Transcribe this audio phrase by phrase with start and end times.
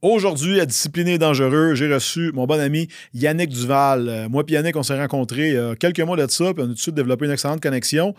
[0.00, 4.08] Aujourd'hui, à Discipliné et Dangereux, j'ai reçu mon bon ami Yannick Duval.
[4.08, 6.68] Euh, moi et Yannick, on s'est rencontrés a quelques mois de ça, puis on a
[6.68, 8.14] tout de suite développé une excellente connexion.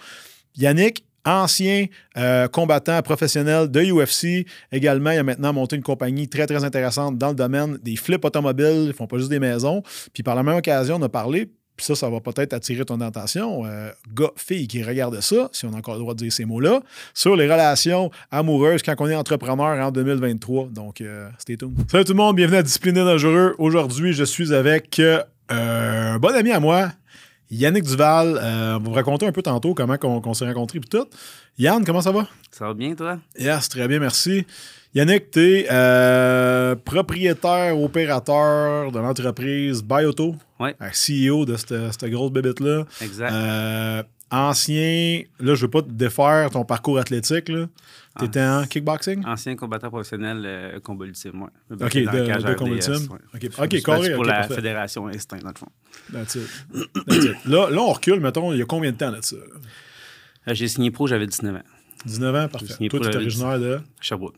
[0.57, 1.85] Yannick, ancien
[2.17, 4.45] euh, combattant professionnel de UFC.
[4.73, 8.25] Également, il a maintenant monté une compagnie très, très intéressante dans le domaine des flips
[8.25, 8.87] automobiles.
[8.87, 9.81] Ils font pas juste des maisons.
[10.13, 11.49] Puis par la même occasion, on a parlé
[11.79, 15.65] puis ça, ça va peut-être attirer ton attention, euh, gars, fille qui regarde ça, si
[15.65, 16.81] on a encore le droit de dire ces mots-là,
[17.13, 20.67] sur les relations amoureuses quand on est entrepreneur en 2023.
[20.71, 21.77] Donc, euh, stay tuned.
[21.89, 23.55] Salut tout le monde, bienvenue à Discipliné Dangereux.
[23.59, 26.89] Aujourd'hui, je suis avec euh, un bon ami à moi,
[27.49, 28.37] Yannick Duval.
[28.41, 31.07] Euh, on va vous raconter un peu tantôt comment on, s'est rencontrés et tout.
[31.57, 32.27] Yann, comment ça va?
[32.51, 33.19] Ça va bien, toi?
[33.37, 34.45] Yes, très bien, merci.
[34.95, 40.35] Yannick, tu es euh, propriétaire, opérateur de l'entreprise Bioto.
[40.59, 40.71] Oui.
[40.91, 42.85] CEO de cette, cette grosse bébête-là.
[43.01, 43.31] Exact.
[43.31, 47.45] Euh, ancien, là, je veux pas te défaire ton parcours athlétique.
[47.45, 49.23] Tu étais en kickboxing?
[49.25, 51.49] Ancien combattant professionnel euh, combat ultime, oui.
[51.79, 53.07] OK, de, de combat ultime.
[53.33, 54.15] OK, correct.
[54.15, 55.69] pour la Fédération Instinct, dans le fond.
[56.11, 56.49] That's it.
[57.07, 57.45] That's it.
[57.45, 59.35] Là, là, on recule, mettons, il y a combien de temps là, de ça?
[59.35, 61.63] Euh, j'ai signé pro, j'avais 19 ans.
[62.05, 62.87] 19 ans, parfait.
[62.89, 63.79] Toi, tu es originaire de?
[64.01, 64.35] Sherbrooke.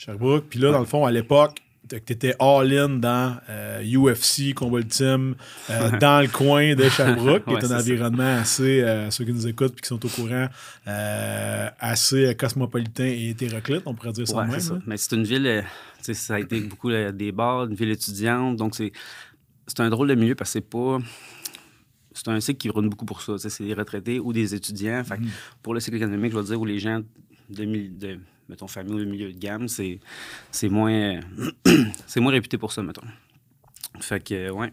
[0.00, 0.46] Sherbrooke.
[0.48, 3.36] Puis là, dans le fond, à l'époque, tu étais all-in dans
[3.82, 5.34] UFC, euh, combat ultime,
[5.68, 9.46] euh, dans le coin de Sherbrooke, qui est un environnement assez, euh, ceux qui nous
[9.46, 10.48] écoutent et qui sont au courant,
[10.86, 14.58] assez cosmopolitain et hétéroclite, on pourrait dire ça même.
[14.58, 14.78] Ça.
[14.86, 15.64] Mais c'est une ville,
[16.00, 20.34] ça a été beaucoup des bars, une ville étudiante, donc c'est un drôle de milieu
[20.34, 20.98] parce que c'est pas
[22.12, 23.38] c'est un cycle qui run beaucoup pour ça.
[23.38, 25.02] C'est des retraités ou des étudiants.
[25.04, 25.28] Fait, mm-hmm.
[25.62, 27.02] Pour le cycle économique, je veux dire, où les gens
[27.50, 30.00] de, de mettons, famille ou milieu de gamme, c'est,
[30.50, 31.20] c'est moins
[32.06, 33.06] c'est moins réputé pour ça, mettons.
[34.00, 34.72] Fait que, ouais.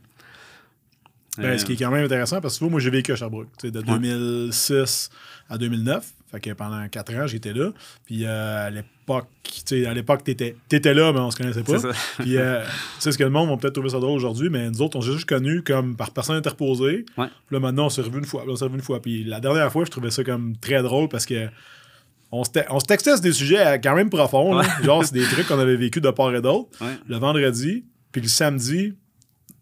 [1.38, 3.82] Ben, ce qui est quand même intéressant, parce que moi, j'ai vécu à Sherbrooke, de
[3.82, 5.10] 2006
[5.50, 6.14] à 2009.
[6.32, 7.72] Fait que pendant quatre ans, j'étais là.
[8.06, 9.28] Puis euh, à l'époque,
[9.72, 11.78] à l'époque, t'étais, étais là, mais on se connaissait pas.
[12.20, 14.70] Puis euh, tu sais ce que le monde va peut-être trouver ça drôle aujourd'hui, mais
[14.70, 17.06] nous autres, on s'est juste connus comme par personne interposée.
[17.16, 18.44] Puis là, maintenant, on s'est revus une fois.
[18.46, 19.02] on s'est revu une fois.
[19.02, 21.48] Puis la dernière fois, je trouvais ça comme très drôle parce que
[22.32, 24.62] on se, on textait sur des sujets quand même profonds.
[24.84, 26.70] Genre, c'est des trucs qu'on avait vécu de part et d'autre.
[27.08, 28.94] Le vendredi, puis le samedi,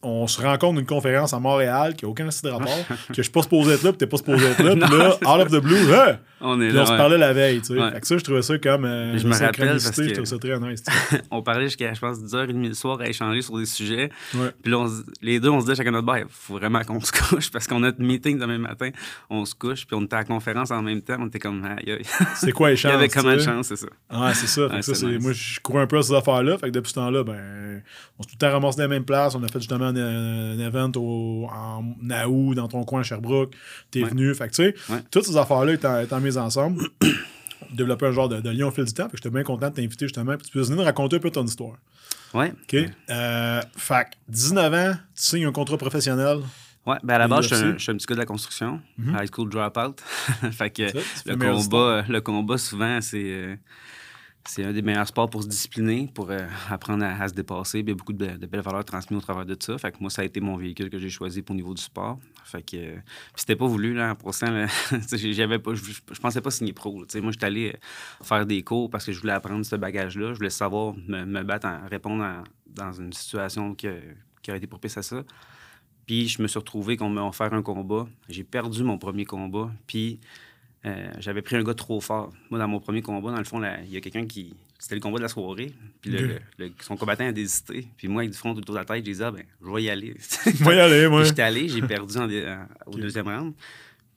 [0.06, 3.32] on se rencontre d'une conférence à Montréal qui n'a aucun de rapport, que je suis
[3.32, 5.62] pas supposé être là, puis t'es pas supposé être là, puis là, out of the
[5.62, 6.20] blue, hein?
[6.42, 6.84] on est là.
[6.84, 7.92] on se parlait la veille, tu sais.
[7.92, 10.26] Fait que ça, je trouvais ça comme euh, je me rappelle parce que je trouvais
[10.26, 10.84] ça très nice.
[11.32, 14.10] on parlait jusqu'à, je pense, 10h30 le soir à échanger sur des sujets.
[14.62, 14.88] Puis là,
[15.22, 17.66] les deux, on se disait chacun notre bail, il faut vraiment qu'on se couche parce
[17.66, 18.90] qu'on a notre meeting demain matin,
[19.30, 21.66] on se couche, puis on était à la conférence en même temps, on était comme,
[21.66, 22.02] aïe,
[22.36, 22.92] C'est quoi les chances?
[22.92, 23.88] Il y avait comment de chance, c'est ça.
[24.12, 24.70] Ouais, c'est ça.
[24.70, 26.96] Fait que ça Moi, je cours un peu à ces affaires-là, fait que depuis ce
[26.96, 27.82] temps-là, ben,
[28.20, 30.60] on s'est tout le temps ramassé dans la même place, on a fait justement un,
[30.60, 33.54] event au, en Naou, dans ton coin à Sherbrooke,
[33.92, 35.74] t'es venu, fait que tu sais, toutes ces affaires-là
[36.04, 36.84] étant mises ensemble,
[37.72, 39.08] développer un genre de, lien au fil du temps.
[39.14, 40.38] J'étais bien content de t'inviter justement.
[40.38, 41.78] Puis tu peux venir nous raconter un peu ton histoire.
[42.34, 42.52] Ouais.
[42.52, 42.76] OK?
[43.10, 46.40] Euh, fait 19 ans, tu signes un contrat professionnel.
[46.86, 49.24] Ouais, ben à la base, je suis, un, petit gars de la construction, mm-hmm.
[49.24, 50.02] high school dropout.
[50.52, 50.84] fait que
[51.26, 53.24] le, combat, le combat, souvent, c'est.
[53.24, 53.56] Euh,
[54.48, 57.80] c'est un des meilleurs sports pour se discipliner, pour euh, apprendre à, se dépasser.
[57.80, 59.78] Il y a beaucoup de, belles valeurs transmises au travers de ça.
[59.78, 61.82] Fait que moi, ça a été mon véhicule que j'ai choisi pour le niveau du
[61.82, 62.20] sport.
[62.44, 62.96] Fait que euh,
[63.36, 64.48] c'était pas voulu, là, pour ça.
[65.12, 66.94] j'avais pas, je, pensais pas signer pro.
[67.16, 70.34] Moi, j'étais allé euh, faire des cours parce que je voulais apprendre ce bagage-là.
[70.34, 75.02] Je voulais savoir me, battre, en, répondre dans une situation qui aurait été propice à
[75.02, 75.24] ça.
[76.06, 78.08] Puis je me suis retrouvé qu'on m'a offert un combat.
[78.30, 79.72] J'ai perdu mon premier combat.
[79.88, 80.20] Puis
[80.86, 82.32] euh, j'avais pris un gars trop fort.
[82.50, 84.54] Moi, dans mon premier combat, dans le fond, il y a quelqu'un qui.
[84.78, 85.74] C'était le combat de la soirée.
[86.02, 86.40] Puis le,
[86.82, 87.88] son combattant a désisté.
[87.98, 89.84] Puis moi, avec du front autour de la tête, j'ai dit, ah, ben, je vais
[89.84, 90.16] y aller.
[90.46, 91.24] je vais y aller, moi.
[91.24, 92.16] J'étais allé, j'ai perdu
[92.86, 93.54] au deuxième round.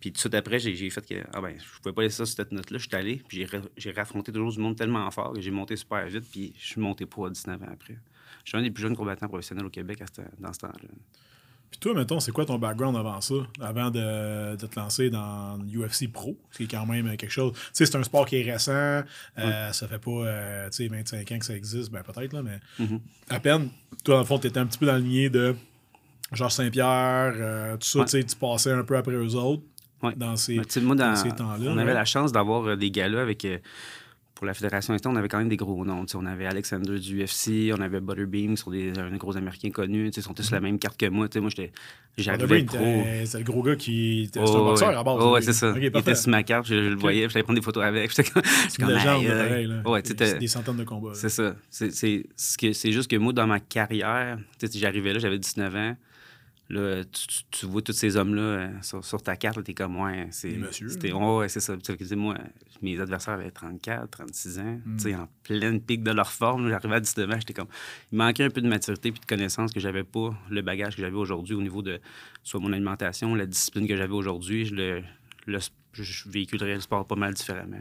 [0.00, 2.26] Puis tout de suite après, j'ai fait que, ah ben, je pouvais pas laisser ça
[2.26, 2.78] sur cette note-là.
[2.78, 3.46] Je suis allé, puis
[3.76, 6.80] j'ai raffronté toujours du monde tellement fort que j'ai monté super vite, puis je suis
[6.80, 7.98] monté pour à 19 ans après.
[8.44, 10.02] Je suis un des plus jeunes combattants professionnels au Québec
[10.38, 10.88] dans ce temps-là.
[11.70, 16.10] Puis toi, mettons, c'est quoi ton background avant ça, avant de, te lancer dans UFC
[16.10, 17.52] Pro, qui est quand même quelque chose?
[17.52, 19.02] Tu sais, c'est un sport qui est récent,
[19.38, 22.42] euh, ça fait pas euh, tu sais, 25 ans que ça existe, ben peut-être, là,
[22.42, 23.00] mais mm-hmm.
[23.30, 23.68] à peine.
[24.02, 25.54] Toi, dans le fond, tu étais un petit peu dans le lignée de
[26.32, 29.62] Georges Saint-Pierre, euh, tout ça, tu sais, tu passais un peu après eux autres.
[30.16, 31.72] Dans ces, ben, dans ces temps-là.
[31.72, 33.44] On avait la chance d'avoir des galas avec
[34.38, 36.06] pour la Fédération Instant, on avait quand même des gros noms.
[36.14, 40.12] on avait Alexander du UFC, on avait Butterbeam sur des, gros Américains connus.
[40.16, 40.66] Ils sont tous la mhm.
[40.66, 41.26] même carte que moi.
[41.40, 41.72] moi, j'étais,
[42.16, 42.78] j'arrivais pro.
[43.24, 45.16] C'est le gros gars qui était oh, un boxeur à base.
[45.18, 45.74] Oh, ouais, c'est ça.
[45.76, 48.10] il était sur ma carte, je, le voyais, j'allais prendre des photos avec.
[48.16, 51.14] J'étais comme, c'est comme légende, ouais, des, centaines de combats.
[51.14, 51.56] C'est ça.
[51.68, 54.38] C'est, juste que moi, dans ma carrière,
[54.72, 55.96] j'arrivais là, j'avais 19 ans
[56.70, 57.02] Là,
[57.50, 60.54] tu, vois tous ces hommes-là euh, sur, ta carte, tu es comme, ouais, c'est.
[60.70, 61.74] C'était, ouais, c'est ça.
[62.14, 62.36] moi,
[62.82, 64.96] mes adversaires avaient 34, 36 ans, mm.
[64.96, 66.68] tu sais, en pleine pique de leur forme.
[66.68, 67.68] J'arrivais à 19 ans, j'étais comme.
[68.12, 71.00] Il manquait un peu de maturité puis de connaissance que j'avais pas, le bagage que
[71.00, 72.00] j'avais aujourd'hui au niveau de
[72.42, 74.66] soit mon alimentation, la discipline que j'avais aujourd'hui.
[74.66, 75.02] Je, le,
[75.46, 75.58] le,
[75.92, 77.78] je véhiculerais le sport pas mal différemment.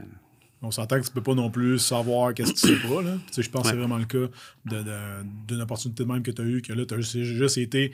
[0.61, 3.01] On s'entend que tu peux pas non plus savoir qu'est-ce que tu sais pas.
[3.01, 3.17] Là.
[3.37, 4.27] je pense que c'est vraiment le cas
[4.65, 7.93] d'une opportunité de même que tu as eue, que là, tu as juste été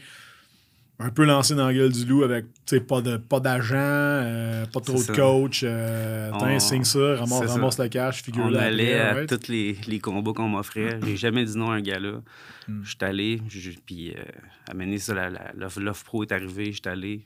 [1.04, 2.46] un peu lancé dans la gueule du loup avec
[2.88, 5.62] pas de pas d'agent, euh, pas trop de coach.
[5.64, 10.00] Euh, on, signe ça, ramasse, ramasse le cash, figure On allait à tous les, les,
[10.00, 11.00] combats qu'on m'offrait.
[11.06, 12.22] J'ai jamais dit non à un gars-là.
[12.68, 13.42] Je suis allé,
[13.86, 14.24] puis euh,
[14.72, 15.14] amener ça,
[15.56, 17.26] l'offre pro est arrivée, je suis allé.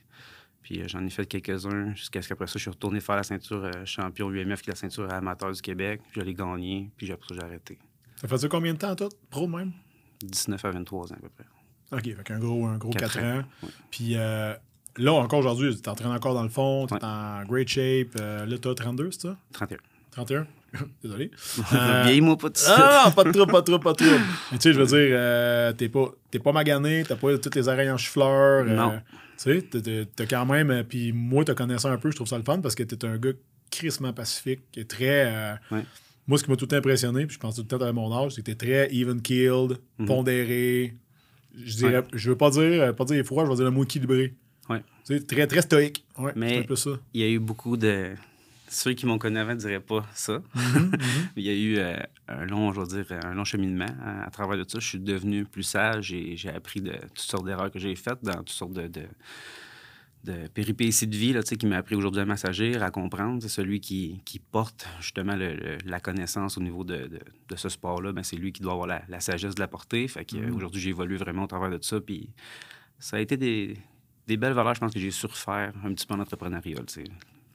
[0.63, 3.69] Puis j'en ai fait quelques-uns jusqu'à ce qu'après ça, je suis retourné faire la ceinture
[3.85, 6.01] champion UMF, qui est la ceinture amateur du Québec.
[6.11, 7.77] Je l'ai gagné, puis après ça, j'ai arrêté.
[8.19, 9.71] Ça faisait combien de temps, toi, pro même?
[10.23, 11.45] 19 à 23 ans à peu près.
[11.91, 13.43] OK, fait un gros, un gros 4, ans.
[13.91, 14.53] Puis euh,
[14.97, 18.09] là, encore aujourd'hui, tu t'entraînes encore dans le fond, tu es en great shape.
[18.19, 19.37] Euh, là, tu as 32, c'est ça?
[19.53, 19.77] 31.
[20.11, 20.47] 31?
[21.03, 21.31] Désolé.
[21.73, 23.03] Euh, Vieillis-moi pas tout ça.
[23.05, 24.21] Ah, pas de trouble, pas de trouble, pas de trouble.
[24.51, 26.11] Tu sais, je veux dire, euh, t'es pas,
[26.43, 28.65] pas magané, t'as pas toutes les oreilles en chou-fleur.
[28.65, 28.99] non.
[29.41, 30.83] Tu sais, t'as quand même.
[30.83, 33.17] Puis moi, te connaissant un peu, je trouve ça le fun parce que t'es un
[33.17, 33.33] gars
[33.69, 35.59] crissement pacifique, qui est très.
[36.27, 38.33] Moi, ce qui m'a tout impressionné, puis je pense tout le temps à mon âge,
[38.33, 40.07] c'est que t'es très even-keeled, mhm.
[40.07, 40.95] pondéré,
[41.63, 43.83] je dirais, je veux pas dire, euh, pas dire froid, je veux dire le mot
[43.83, 44.33] équilibré.
[44.69, 44.83] Ouais.
[45.05, 46.05] Tu très, très stoïque.
[46.17, 46.65] Ouais, Mais
[47.13, 48.13] il y a eu beaucoup de.
[48.69, 50.41] Ceux qui m'ont connu avant ne diraient pas ça.
[50.55, 50.99] Mhm, mhm.
[51.37, 53.85] il y a eu euh, un long, je veux dire, un long cheminement
[54.25, 54.79] à, travers de ça.
[54.79, 58.19] Je suis devenu plus sage et j'ai appris de toutes sortes d'erreurs que j'ai faites
[58.23, 59.03] dans toutes sortes de, de
[60.53, 63.41] péripéties de vie là, qui m'a appris aujourd'hui à m'assagir, à comprendre.
[63.41, 64.21] C'est celui qui,
[64.51, 65.37] porte justement
[65.85, 67.09] la connaissance au niveau de,
[67.55, 68.11] ce sport-là.
[68.11, 70.07] Ben, c'est lui qui doit avoir la, sagesse de la porter.
[70.07, 70.55] Fait mm.
[70.55, 71.99] Aujourd'hui, j'ai évolué vraiment au travers de ça.
[72.01, 72.29] Puis
[72.99, 73.77] ça a été des,
[74.37, 76.81] belles valeurs, je pense, que j'ai su refaire un petit peu en entrepreneuriat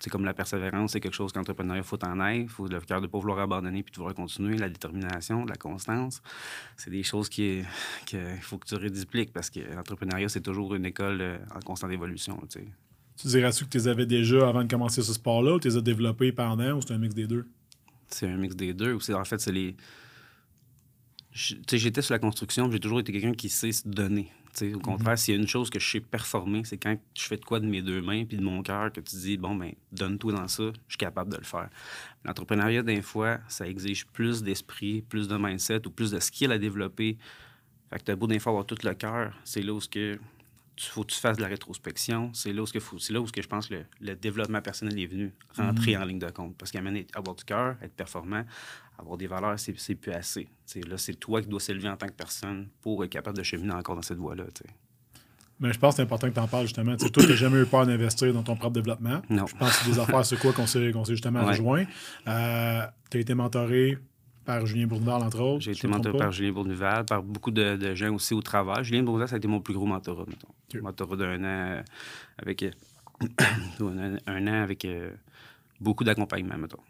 [0.02, 2.28] c'est comme la persévérance, c'est quelque chose qu'entrepreneur, il faut en.
[2.31, 4.58] Il faut le cœur de ne pas vouloir abandonner puis de vouloir continuer.
[4.58, 6.20] La détermination, la constance,
[6.76, 7.64] c'est des choses qu'il
[8.40, 12.43] faut que tu redupliques parce que l'entrepreneuriat, c'est toujours une école euh, en constante évolution.
[12.50, 15.76] Tu dirais-tu que tu les avais déjà avant de commencer ce sport-là ou tu les
[15.76, 17.46] as développés pendant ou c'est un mix des deux?
[18.08, 18.94] C'est un mix des deux.
[18.94, 19.76] Ou en fait, c'est les.
[21.32, 24.31] J'étais sur la construction, j'ai toujours été quelqu'un qui sait se donner
[24.61, 24.82] au mhm.
[24.82, 27.44] contraire, s'il y a une chose que je sais performer, c'est quand je fais de
[27.44, 30.32] quoi de mes deux mains puis de mon cœur que tu dis, bon, ben, donne-toi
[30.32, 31.69] dans ça, je suis capable de le faire.
[32.25, 36.58] L'entrepreneuriat, des fois, ça exige plus d'esprit, plus de mindset ou plus de skill à
[36.58, 37.17] développer.
[37.90, 40.19] Fait que tu as beau des fois avoir tout le cœur, c'est là où que
[40.75, 42.31] tu faut que tu fasses de la rétrospection.
[42.32, 45.96] C'est là où, c'est là où je pense que le, développement personnel est venu rentrer
[45.96, 46.02] mhm.
[46.02, 46.56] en ligne de compte.
[46.56, 46.81] Parce qu'à
[47.14, 48.44] avoir du cœur, être performant,
[48.98, 50.48] avoir des valeurs, c'est, plus assez.
[50.88, 53.72] là, c'est toi qui dois s'élever en tant que personne pour être capable de cheminer
[53.72, 54.44] encore dans cette voie-là.
[55.60, 56.96] Mais je pense que c'est important que tu en parles justement.
[56.96, 59.22] toi, tu n'as jamais eu peur d'investir dans ton propre développement.
[59.30, 59.46] Non.
[59.46, 61.84] Je pense que c'est des affaires sur quoi qu'on s'est, justement rejoint.
[62.26, 63.98] Euh, tu as été mentoré
[64.44, 65.62] par Julien Bourneval, entre autres.
[65.62, 68.82] J'ai été mentoré par Julien Bourneval, par beaucoup de, gens aussi au travail.
[68.82, 70.82] Julien Bourneval, ça a été mon plus gros mentorat, mettons.
[70.82, 71.82] Mentorat d'un an euh,
[72.38, 72.64] avec...
[73.80, 74.84] Euh, un, an avec
[75.80, 76.80] beaucoup d'accompagnement, mettons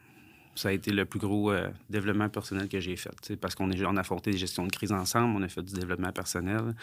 [0.55, 3.37] ça a été le plus gros euh, développement personnel que j'ai fait.
[3.41, 6.13] Parce qu'on on a affronté des gestions de crise ensemble, on a fait du développement
[6.13, 6.75] personnel,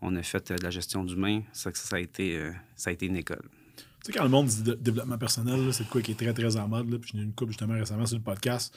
[0.00, 1.42] on a fait euh, de la gestion d'humain.
[1.52, 3.42] Ça, ça, a été, euh, ça a été une école.
[3.76, 6.68] Tu sais, quand le monde dit développement personnel, c'est quoi qui est très, très en
[6.68, 6.90] mode.
[6.90, 8.76] Là, puis j'ai eu une coupe justement récemment sur le podcast.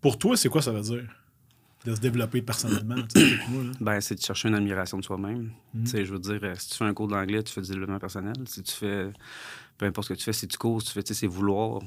[0.00, 1.04] Pour toi, c'est quoi ça veut dire?
[1.84, 2.96] De se développer personnellement.
[3.80, 5.52] ben, c'est de chercher une admiration de soi-même.
[5.72, 5.86] Mm.
[5.86, 8.34] Je veux dire, si tu fais un cours d'anglais, tu fais du développement personnel.
[8.46, 9.12] Si tu fais,
[9.78, 11.80] peu importe ce que tu fais, si tu cours, tu fais, c'est vouloir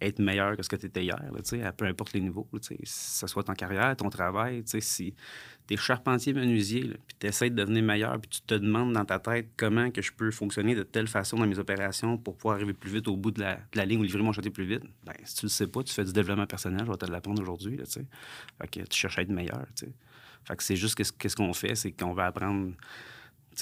[0.00, 2.58] être meilleur que ce que tu étais hier, là, à peu importe les niveaux, que
[2.84, 4.62] ce soit ton carrière, ton travail.
[4.66, 5.14] Si
[5.66, 9.04] tu es charpentier menuisier, puis tu essaies de devenir meilleur, puis tu te demandes dans
[9.04, 12.56] ta tête comment que je peux fonctionner de telle façon dans mes opérations pour pouvoir
[12.56, 15.14] arriver plus vite au bout de la, ligne ou livrer mon chantier plus vite, ben,
[15.24, 17.78] si tu le sais pas, tu fais du développement personnel, je vais te l'apprendre aujourd'hui.
[17.78, 19.64] Fait que tu cherches à être meilleur.
[20.44, 22.72] Fait que c'est juste qu'est-ce qu'on fait, c'est qu'on va apprendre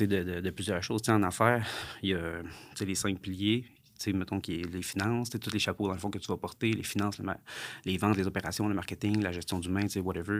[0.00, 1.08] de, de, de, plusieurs choses.
[1.08, 1.66] en affaires,
[2.02, 2.42] il y a
[2.84, 3.64] les cinq piliers,
[4.12, 6.73] mettons, qui est les finances, tous les chapeaux, dans le fond, que tu vas porter,
[6.73, 7.20] les finances,
[7.84, 10.38] les ventes, les opérations, le marketing, la gestion d'humain, whatever.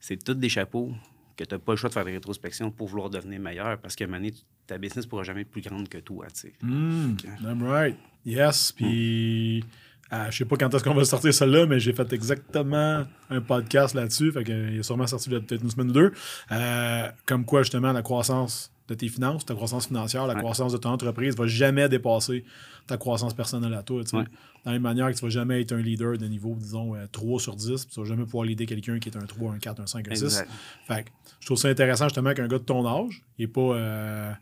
[0.00, 0.92] c'est tous des chapeaux
[1.36, 3.98] que tu n'as pas le choix de faire des rétrospections pour vouloir devenir meilleur parce
[4.00, 4.34] moment donné,
[4.66, 6.26] ta business ne pourra jamais être plus grande que toi.
[6.62, 7.96] Mm, I'm right.
[8.26, 8.72] Yes.
[8.72, 12.12] Puis, je euh, je sais pas quand est-ce qu'on va sortir celle-là, mais j'ai fait
[12.12, 14.32] exactement un podcast là-dessus.
[14.32, 16.12] Fait qu'il est sûrement sorti peut-être une semaine ou deux.
[16.50, 20.78] Euh, comme quoi, justement, la croissance de tes finances, ta croissance financière, la croissance de
[20.78, 22.44] ton entreprise va jamais dépasser
[22.86, 24.02] ta croissance personnelle à toi.
[24.12, 24.24] Dans
[24.64, 27.38] la même manière que tu vas jamais être un leader de niveau, disons, 3 euh,
[27.38, 29.80] sur 10, puis tu vas jamais pouvoir leader quelqu'un qui est un 3, un 4,
[29.80, 30.44] un 5, un 6.
[30.86, 31.04] Fait
[31.40, 33.60] je trouve ça intéressant justement qu'un gars de ton âge, il n'est pas.
[33.60, 34.32] Euh,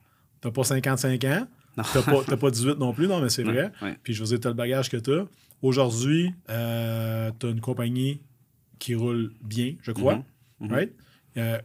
[0.45, 1.47] n'as pas 55 ans.
[1.77, 3.71] Tu n'as pas, 18 non plus, non, mais c'est vrai.
[4.03, 5.27] Puis je veux dire, tu as le bagage que tu as.
[5.63, 8.21] Aujourd'hui, euh, tu as une compagnie
[8.79, 10.17] qui roule bien, je crois.
[10.17, 10.67] Mm-hmm.
[10.67, 10.73] Mm-hmm.
[10.73, 10.93] Right?
[11.39, 11.59] Euh,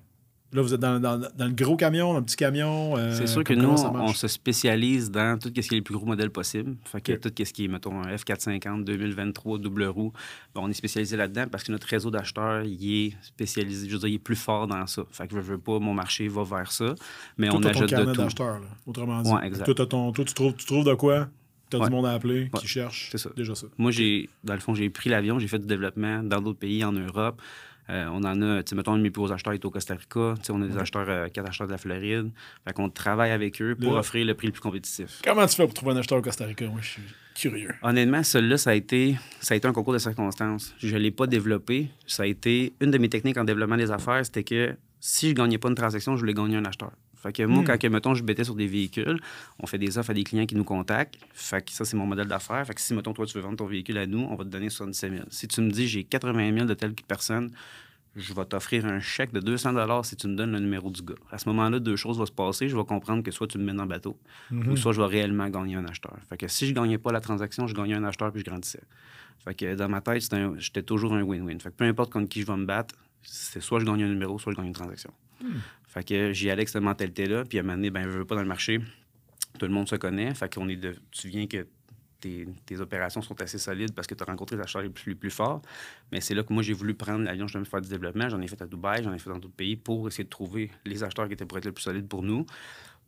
[0.53, 2.97] Là, vous êtes dans, le gros camion, le petit camion.
[2.97, 5.95] Euh, c'est sûr que nous, on se spécialise dans tout ce qui est les plus
[5.95, 6.75] gros modèles possibles.
[6.83, 10.11] Fait que tout ce qui est, mettons, un F450 2023 double roue,
[10.53, 13.99] ben, on est spécialisé là-dedans parce que notre réseau d'acheteurs, il est spécialisé, je veux
[13.99, 15.03] dire, il est plus fort dans ça.
[15.11, 16.95] Fait que je veux pas, mon marché va vers ça.
[17.37, 18.11] Mais on ajoute de tout.
[18.11, 19.31] d'acheteur, autrement dit.
[19.31, 19.73] Ouais, exact.
[19.73, 21.29] Toi, ton, toi, tu, trouves, tu trouves de quoi?
[21.69, 23.07] Tu as du monde à appeler qui cherche.
[23.11, 23.29] C'est ça.
[23.37, 23.67] Déjà ça.
[23.77, 26.83] Moi, j'ai, dans le fond, j'ai pris l'avion, j'ai fait du développement dans d'autres pays
[26.83, 27.41] en Europe.
[27.91, 29.69] Euh, on en a, tu sais, mettons, un de mes plus gros acheteurs est au
[29.69, 30.35] Costa Rica.
[30.37, 32.31] Tu sais, on a des acheteurs, euh, quatre acheteurs de la Floride.
[32.65, 35.21] Fait qu'on travaille avec eux pour offrir le prix le plus compétitif.
[35.23, 36.65] Comment tu fais pour trouver un acheteur au Costa Rica?
[36.67, 37.01] Moi, je suis
[37.35, 37.73] curieux.
[37.81, 40.73] Honnêtement, celui-là, ça a été, ça a été un concours de circonstances.
[40.77, 41.89] Je ne l'ai pas développé.
[42.07, 45.31] Ça a été une de mes techniques en développement des affaires, c'était que si je
[45.31, 46.91] ne gagnais pas une transaction, je voulais gagner un acheteur.
[47.21, 47.77] Fait que moi, hmm.
[47.79, 49.19] quand, mettons, je bêtais sur des véhicules,
[49.59, 51.17] on fait des offres à des clients qui nous contactent.
[51.33, 52.65] Fait que ça, c'est mon modèle d'affaires.
[52.65, 54.49] Fait que si, mettons, toi, tu veux vendre ton véhicule à nous, on va te
[54.49, 55.23] donner 77 000.
[55.29, 57.51] Si tu me dis, j'ai 80 000 de telle personne,
[58.15, 61.15] je vais t'offrir un chèque de 200 si tu me donnes le numéro du gars.
[61.31, 62.67] À ce moment-là, deux choses vont se passer.
[62.67, 64.17] Je vais comprendre que soit tu me mets dans le bateau,
[64.51, 64.77] ou mhm.
[64.77, 66.17] soit je vais réellement gagner un acheteur.
[66.27, 68.83] Fait que si je gagnais pas la transaction, je gagnais un acheteur puis je grandissais.
[69.43, 71.59] Fait que dans ma tête, j'étais toujours un win-win.
[71.59, 74.09] Fait que peu importe contre qui je vais me battre, c'est soit je gagne un
[74.09, 75.13] numéro, soit je gagne une transaction.
[75.41, 75.59] Hmm.
[75.91, 77.43] Fait que j'y allais avec cette mentalité-là.
[77.43, 78.79] Puis à un moment donné, ben, je veux pas dans le marché.
[79.59, 80.33] Tout le monde se connaît.
[80.33, 80.79] Fait qu'on est.
[81.11, 81.67] Tu viens que
[82.21, 85.31] tes, opérations sont assez solides parce que tu as rencontré les acheteurs les plus, plus
[85.31, 85.61] forts.
[86.13, 88.29] Mais c'est là que moi, j'ai voulu prendre l'avion, je me faire du développement.
[88.29, 90.71] J'en ai fait à Dubaï, j'en ai fait dans d'autres pays pour essayer de trouver
[90.85, 92.45] les acheteurs qui étaient pour être les plus solides pour nous,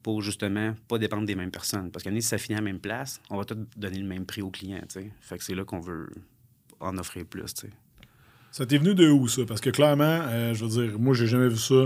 [0.02, 1.90] pour justement pas dépendre des mêmes personnes.
[1.90, 4.26] Parce que si ça finit à la même place, on va tout donner le même
[4.26, 4.82] prix aux clients.
[5.22, 6.10] Fait que c'est là qu'on veut
[6.82, 7.46] en offrir plus.
[8.52, 9.46] Ça t'est venu de où, ça?
[9.48, 11.86] Parce que clairement, euh, je veux dire, moi, j'ai jamais vu ça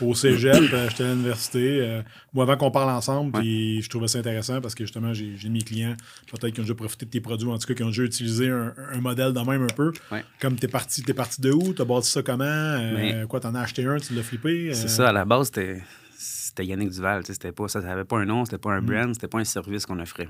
[0.00, 1.80] au cégep, euh, j'étais à l'université.
[1.80, 5.48] Euh, moi, avant qu'on parle ensemble, puis je trouvais ça intéressant parce que justement, j'ai
[5.48, 5.94] mes clients,
[6.30, 8.48] peut-être qui ont déjà profité de tes produits, en tout cas, qui ont déjà utilisé
[8.48, 9.92] un, modèle de même un peu.
[10.40, 11.72] Comme t'es parti, es parti de où?
[11.72, 12.44] T'as bâti ça comment?
[12.44, 14.72] Euh, quoi, t'en as acheté un, tu l'as flippé?
[14.74, 17.24] C'est ça, à la base, c'était Yannick Duval.
[17.26, 18.86] C'était pas, ça n'avait pas un nom, c'était pas un mm.
[18.86, 20.28] brand, c'était pas un service qu'on offrait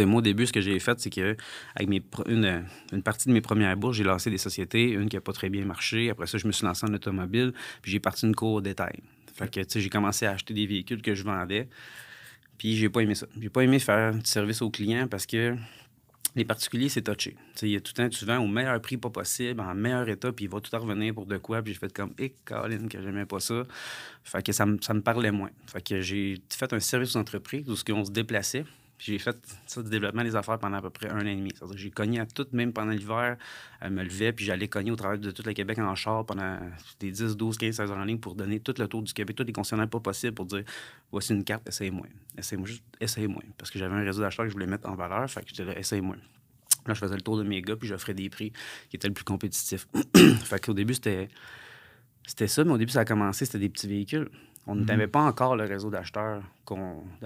[0.00, 1.36] moi, au début, ce que j'ai fait, c'est que
[1.74, 1.88] avec
[2.26, 2.64] une,
[3.04, 5.64] partie de mes premières bourses, j'ai lancé des sociétés, une qui n'a pas très bien
[5.64, 6.10] marché.
[6.10, 7.52] Après ça, je me suis lancé en automobile,
[7.82, 9.00] puis j'ai parti une cour au détail.
[9.34, 11.68] Fait que, j'ai commencé à acheter des véhicules que je vendais,
[12.58, 13.26] puis j'ai pas aimé ça.
[13.40, 15.56] J'ai pas aimé faire du service aux clients parce que
[16.36, 17.34] les particuliers, c'est touché.
[17.62, 20.06] Il y a tout le temps, tu vends au meilleur prix pas possible, en meilleur
[20.08, 21.62] état, puis il va tout à revenir pour de quoi.
[21.62, 23.62] Puis j'ai fait comme, hé, eh, Colin, que j'aimais pas ça.
[24.22, 25.50] Fait que ça, me parlait moins.
[25.66, 28.66] Fait que j'ai fait un service aux entreprises où on se déplaçait.
[28.98, 29.36] J'ai fait
[29.66, 31.52] ça du développement des affaires pendant à peu près un an et demi.
[31.74, 33.36] J'ai cogné à tout, même pendant l'hiver.
[33.80, 36.58] Elle me levait, puis j'allais cogner au travers de tout le Québec en char pendant
[36.98, 39.36] des 10, 12, 15, 16 heures en ligne pour donner tout le tour du Québec,
[39.36, 40.64] tous les concessionnaires pas possibles pour dire
[41.10, 42.06] voici une carte, essayez-moi.
[42.38, 43.42] Essayez-moi, juste essayez-moi.
[43.58, 45.62] Parce que j'avais un réseau d'acheteurs que je voulais mettre en valeur, fait que je
[45.62, 46.16] disais essayez-moi.
[46.86, 48.52] Là, je faisais le tour de mes gars, puis j'offrais des prix
[48.88, 49.88] qui étaient le plus compétitifs.
[50.44, 51.28] fait qu'au début, c'était.
[52.26, 54.28] C'était ça, mais au début, ça a commencé, c'était des petits véhicules.
[54.68, 54.84] On mhm.
[54.84, 56.42] n'avait pas encore le réseau d'acheteurs,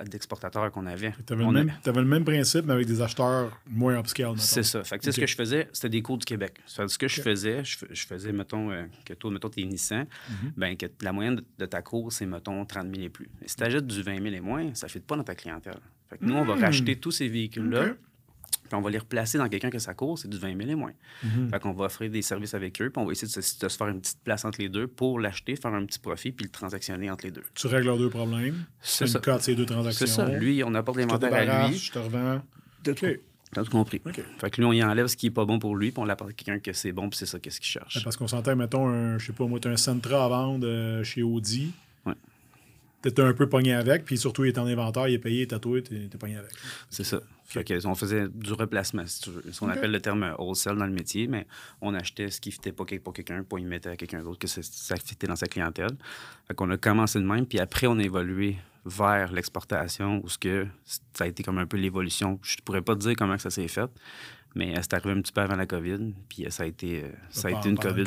[0.07, 1.15] d'exportateurs qu'on avait.
[1.27, 4.35] Tu avais, le même principe, mais avec des acheteurs moins upscale.
[4.37, 4.85] C'est ça.
[4.85, 6.61] Fait que, Ce que je faisais, c'était des cours du Québec.
[6.67, 10.53] ce que je faisais, je, faisais, mettons, euh, que toi, mettons, t'es Nissan, mhm.
[10.57, 13.31] ben, que la moyenne de, ta cour, c'est, mettons, 30 000 et plus.
[13.43, 15.35] Et si tu achètes du 20 000 et moins, ça ne fait pas dans ta
[15.35, 15.79] clientèle.
[16.11, 16.61] Fait que nous, on va hmm.
[16.61, 17.95] racheter tous ces véhicules-là
[18.71, 20.75] puis on va les replacer dans quelqu'un que sa course, c'est du 20 000 et
[20.77, 20.93] moins.
[21.25, 21.51] Mhm.
[21.51, 23.89] Fait qu'on va offrir des services avec eux, puis on va essayer de se, faire
[23.89, 27.11] une petite place entre les deux pour l'acheter, faire un petit profit, puis le transactionner
[27.11, 27.43] entre les deux.
[27.55, 28.65] Tu règles leurs deux problèmes?
[28.81, 29.19] C'est ça.
[29.19, 30.07] de ces deux transactions.
[30.07, 30.29] C'est ça.
[30.29, 31.77] Lui, on apporte l'inventaire à lui.
[31.77, 32.41] Je te revends.
[32.87, 33.05] OK.
[33.53, 34.01] T'as tout compris.
[34.39, 36.05] Fait que lui, on y enlève ce qui est pas bon pour lui, puis on
[36.05, 38.05] l'apporte à quelqu'un que c'est bon, puis c'est ça qu'est-ce qu'il cherche.
[38.05, 41.03] Parce qu'on s'entend, mettons, un, je sais pas, moi, tu un Sentra à vendre euh,
[41.03, 41.73] chez Audi
[43.03, 45.43] t'étais un peu pogné avec, puis surtout, il est en inventaire, il est payé, il
[45.43, 46.51] est tatoué, t'es pogné avec.
[46.91, 47.21] C'est ça.
[47.45, 49.43] Fait que, on faisait du replacement, si tu veux.
[49.61, 51.47] On appelle le terme wholesale dans le métier, mais
[51.81, 54.47] on achetait ce qui fitait pas pour quelqu'un, pour y mettre à quelqu'un d'autre, que
[54.47, 55.91] ça fitait dans sa clientèle.
[56.47, 60.39] Fait qu'on a commencé de même, puis après, on a évolué vers l'exportation, où ce
[60.39, 60.67] que
[61.13, 62.39] ça a été comme un peu l'évolution.
[62.43, 63.91] Je pourrais pas te dire comment ça s'est fait,
[64.55, 67.51] mais c'est arrivé un petit peu avant la COVID, puis ça a été, ça a
[67.53, 68.05] été une COVID.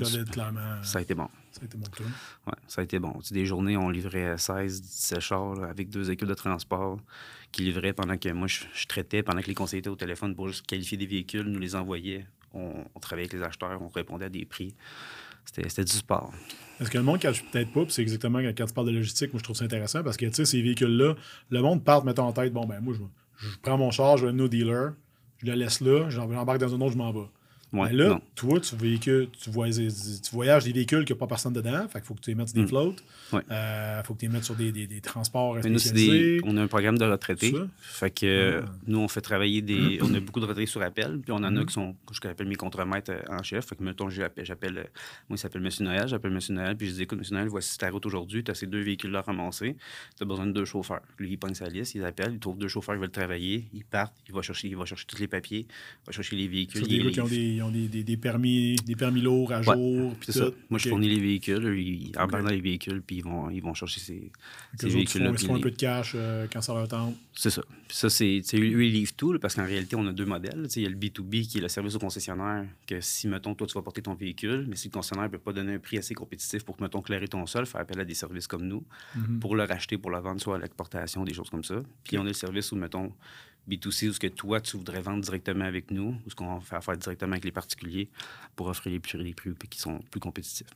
[0.83, 1.29] ça a été bon.
[1.51, 1.85] Ça a été bon
[2.47, 3.13] Ouais, ça a été bon.
[3.31, 6.99] des journées, on livrait 16, 17 chars avec deux équipes de transport
[7.51, 10.47] qui livraient pendant que moi, je, traitais, pendant que les conseillers étaient au téléphone pour
[10.47, 12.25] juste qualifier des véhicules, nous les envoyait.
[12.53, 14.75] On, travaillait avec les acheteurs, on répondait à des prix.
[15.45, 16.33] C'était du sport.
[16.79, 19.39] Est-ce que le monde cache peut-être pas, c'est exactement quand tu parles de logistique, moi
[19.39, 21.15] je trouve ça intéressant parce que tu sais, ces véhicules-là,
[21.49, 22.95] le monde part mettre en tête, bon ben moi
[23.37, 24.93] je, prends mon char, je vais à nos dealers,
[25.43, 27.27] je le laisse là, j'embarque dans un autre, je m'en vais.
[27.73, 31.53] Mais là, toi, tu, véhicules, tu, voyages, tu voyages des véhicules qui n'ont pas personne
[31.53, 31.87] dedans.
[31.89, 32.67] Fait qu'il faut que tu les mettes sur des mm.
[32.67, 33.03] flottes.
[33.33, 36.39] Il euh, faut que tu les mettes sur des, des, des transports spécialisés.
[36.43, 37.53] on a un programme de retraités.
[37.79, 38.69] Fait que ah.
[38.85, 39.99] nous, on fait travailler des.
[40.01, 41.19] on a beaucoup de retraités sur appel.
[41.19, 41.65] Puis on en a mm-hmm.
[41.65, 43.65] qui sont, ce que j'appelle mes contremaîtres euh, en chef.
[43.65, 44.77] Fait que, mettons, j'appelle.
[44.77, 44.83] Euh,
[45.29, 45.69] moi, il s'appelle M.
[45.79, 46.07] Noël.
[46.07, 46.55] J'appelle M.
[46.55, 46.77] Noël.
[46.77, 47.25] Puis je dis, écoute, M.
[47.31, 48.43] Noël, voici ta route aujourd'hui.
[48.43, 49.75] Tu as ces deux véhicules-là ramasser.
[50.15, 51.01] Tu as besoin de deux chauffeurs.
[51.17, 53.65] Lui, il pogne sa liste, il appelle, il trouve deux chauffeurs qui veulent travailler.
[53.73, 56.47] Ils partent, il va chercher, il va chercher tous les papiers, il va chercher les
[56.47, 56.83] véhicules.
[57.63, 60.13] Qui ont, des, ont des, des, permis, des permis lourds à jour.
[60.21, 60.45] C'est ça.
[60.69, 61.77] Moi, je fournis les véhicules.
[61.77, 64.31] Ils embarquent dans les véhicules, puis ils vont, ils vont chercher ces,
[64.79, 65.31] ces véhicules-là.
[65.31, 67.15] Ils font un peu de cash euh, quand ça leur tente.
[67.33, 67.63] C'est ça.
[67.87, 68.41] Puis ça, c'est.
[68.53, 70.67] Eux, ils livrent tout, parce qu'en réalité, on a deux modèles.
[70.75, 73.67] Il y a le B2B qui est le service au concessionnaire, que si, mettons, toi,
[73.67, 75.97] tu vas porter ton véhicule, mais si le concessionnaire ne peut pas donner un prix
[75.97, 78.83] assez compétitif pour que, mettons, clairer ton sol, faire appel à des services comme nous
[79.15, 79.39] mhm.
[79.39, 81.81] pour le racheter, pour le vendre, soit à l'exportation, des choses comme ça.
[82.03, 83.11] Puis on a le service où, mettons,
[83.69, 86.81] B2C, où ce que toi, tu voudrais vendre directement avec nous, ou ce qu'on va
[86.81, 88.09] faire directement avec les particuliers
[88.55, 90.67] pour offrir les prix, les prix qui sont plus compétitifs.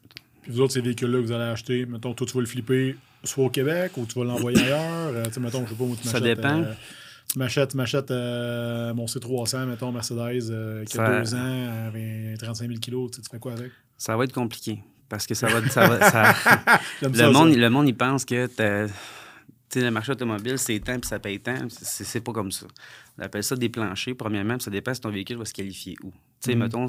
[0.41, 2.95] Puis vous autres, ces véhicules-là que vous allez acheter, mettons, toi, tu vas le flipper
[3.23, 5.11] soit au Québec ou tu vas l'envoyer ailleurs.
[5.13, 6.63] Euh, tu sais, mettons, je sais pas où tu Ça dépend.
[6.63, 6.73] Euh,
[7.27, 7.37] tu
[7.77, 13.11] m'achètes, euh, mon C300, mettons, Mercedes, qui a deux ans, avait 35 000 kilos.
[13.11, 13.71] Tu fais quoi avec?
[13.97, 14.79] Ça va être compliqué.
[15.09, 15.67] Parce que ça va.
[15.69, 16.79] Ça va ça...
[17.01, 18.47] le, monde, le monde, il pense que
[19.75, 21.67] le marché automobile, c'est temps puis ça paye tant.
[21.69, 22.67] C'est pas comme ça.
[23.17, 24.15] On appelle ça des planchers.
[24.15, 26.11] Premièrement, ça dépend si ton véhicule va se qualifier où.
[26.11, 26.59] Tu sais, mm-hmm.
[26.59, 26.87] mettons,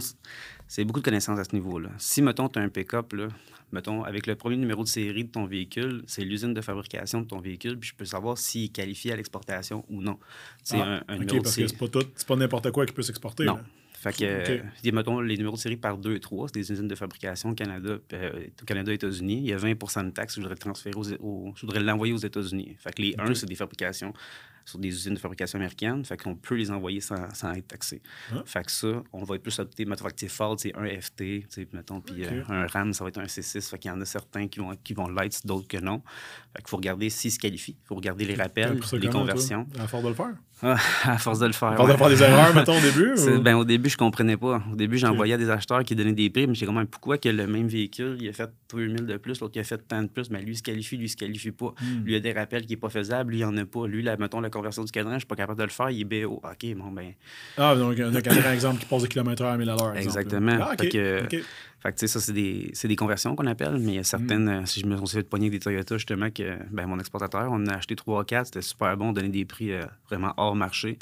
[0.67, 1.91] c'est beaucoup de connaissances à ce niveau-là.
[1.99, 3.15] Si, mettons, tu as un pick-up,
[3.73, 7.27] mettons, avec le premier numéro de série de ton véhicule, c'est l'usine de fabrication de
[7.27, 10.19] ton véhicule, puis je peux savoir s'il est qualifié à l'exportation ou non.
[10.63, 11.87] C'est ah, un, numéro parce que c'est pas,
[12.27, 13.45] pas n'importe quoi qui peut s'exporter.
[13.45, 13.61] Non.
[14.01, 16.95] Fait que, mettons, les numéros de série par 2 et 3, c'est des usines de
[16.95, 19.39] fabrication au Canada, euh, Canada États-Unis.
[19.39, 22.19] Il y a 20 de taxes que je voudrais transférer aux, je voudrais l'envoyer aux
[22.19, 22.77] États-Unis.
[22.79, 24.13] Fait que les 1, c'est des fabrications
[24.69, 26.05] sur des usines de fabrication américaines.
[26.05, 28.03] Fait qu'on peut les envoyer sans, sans être taxé.
[28.33, 28.43] Ah.
[28.45, 29.87] Fait que ça, on va être plus adopté.
[29.87, 33.69] Fait Ford, c'est un FT, mettons, puis euh, un RAM, ça va être un C6.
[33.71, 36.03] Fait qu'il y en a certains qui vont, qui vont l'être, d'autres que non.
[36.55, 37.77] Fait qu'il faut regarder s'ils se qualifient.
[37.83, 39.67] Il faut regarder les rappels, les conversions.
[39.79, 40.35] à force de le faire?
[40.63, 41.69] Ah, à force de le faire.
[41.69, 43.15] À force de faire des erreurs, mettons, au début?
[43.43, 44.63] Ben, au début, je comprenais pas.
[44.73, 47.47] Au début, j'envoyais des acheteurs qui donnaient des prix, mais j'étais comme, pourquoi que le
[47.47, 50.31] même véhicule, il a fait 3000 de plus, l'autre, il a fait tant de plus,
[50.31, 51.75] mais lui, il se qualifie, lui, il se qualifie pas.
[51.81, 52.05] Hmm.
[52.05, 53.87] Lui, il a des rappels qui n'est pas faisable, lui, il en a pas.
[53.87, 56.01] Lui, là, mettons, la conversion du cadran, je suis pas capable de le faire, il
[56.01, 56.41] est BO.
[56.43, 57.13] OK, bon, ben.
[57.57, 59.97] Ah, donc, un cadran, exemple, qui passe de kilomètres heure à 1000 à l'heure.
[59.97, 60.59] Exactement.
[60.61, 61.29] Ah, fait que,
[61.81, 64.67] fait que, ça, c'est des, des, conversions qu'on appelle, mais il y a certaines, mm.
[64.67, 67.75] si je me suis fait poigner des Toyota, justement, que ben, mon exportateur, on a
[67.75, 70.99] acheté 3 4, c'était super bon, on donnait des prix euh, vraiment hors marché.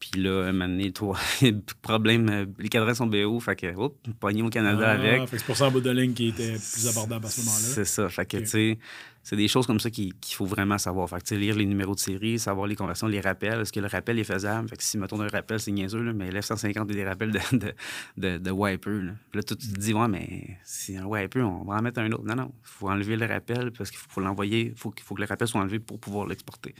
[0.00, 1.18] Puis là, donné, toi,
[1.82, 5.28] problème, euh, les cadrans sont BO, fait que, hop, pogné au Canada ah, avec.
[5.28, 7.40] Fait que c'est pour ça en bout de ligne qui était plus abordable à ce
[7.40, 7.58] moment-là.
[7.58, 8.78] C'est ça, fait que, tu sais,
[9.22, 11.08] c'est des choses comme ça qu'il faut vraiment savoir.
[11.08, 13.60] Fait que, lire les numéros de série, savoir les conversions, les rappels.
[13.60, 14.68] Est-ce que le rappel est faisable?
[14.68, 17.38] Fait que si, mettons, un rappel, c'est niaiseux, là, mais l'F-150 est des rappels de,
[17.52, 17.74] de,
[18.16, 19.02] de, de wiper.
[19.02, 19.12] Là.
[19.34, 22.24] Là, tu te dis, ouais, mais si un wiper, on va en mettre un autre.
[22.24, 24.72] Non, non, il faut enlever le rappel parce qu'il faut, l'envoyer.
[24.74, 26.74] Il faut, faut que le rappel soit enlevé pour pouvoir l'exporter.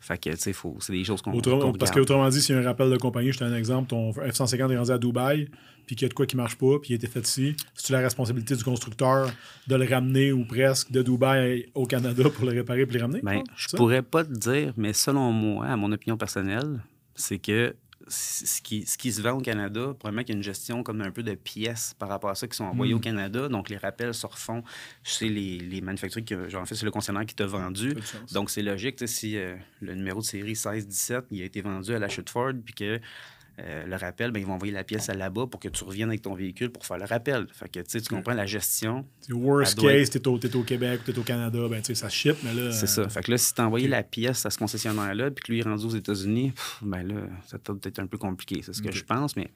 [0.00, 1.40] Fait que, tu sais, c'est des choses qu'on.
[1.72, 4.72] Parce qu'autrement dit, si un rappel de compagnie, je te donne un exemple, ton F-150
[4.72, 5.48] est rendu à Dubaï,
[5.88, 7.56] puis qu'il y a de quoi qui marche pas, puis il a été fait ici,
[7.74, 9.32] c'est la responsabilité du constructeur
[9.66, 13.20] de le ramener ou presque de Dubaï au Canada pour le réparer et le ramener?
[13.22, 16.82] Bien, je pourrais pas te dire, mais selon moi, à mon opinion personnelle,
[17.14, 17.74] c'est que
[18.06, 21.00] ce qui, ce qui se vend au Canada, probablement qu'il y a une gestion comme
[21.00, 23.02] un peu de pièces par rapport à ça qui sont envoyées au hmm.
[23.02, 23.48] Canada.
[23.48, 24.62] Donc, les rappels se refont
[25.02, 26.24] chez les, les manufacturiers.
[26.24, 27.94] Qui, genre, en fait, c'est le concessionnaire qui t'a vendu.
[28.32, 29.06] Donc, c'est logique.
[29.06, 32.52] Si euh, le numéro de série 16-17, il a été vendu à la chute Ford,
[32.64, 33.00] puis que
[33.60, 36.08] euh, le rappel, ben, ils vont envoyer la pièce à là-bas pour que tu reviennes
[36.08, 37.46] avec ton véhicule pour faire le rappel.
[37.52, 39.04] Fait que, tu comprends la gestion.
[39.30, 42.54] worst case, tu es, au Québec ou tu es au Canada, ben, ça ship, mais
[42.54, 42.72] là.
[42.72, 43.08] C'est ça.
[43.08, 45.60] Fait que là, si tu as envoyé la pièce à ce concessionnaire-là, puis que lui
[45.60, 48.60] est rendu aux États-Unis, ben là, ça peut être un peu compliqué.
[48.62, 49.50] C'est ce que je pense, mais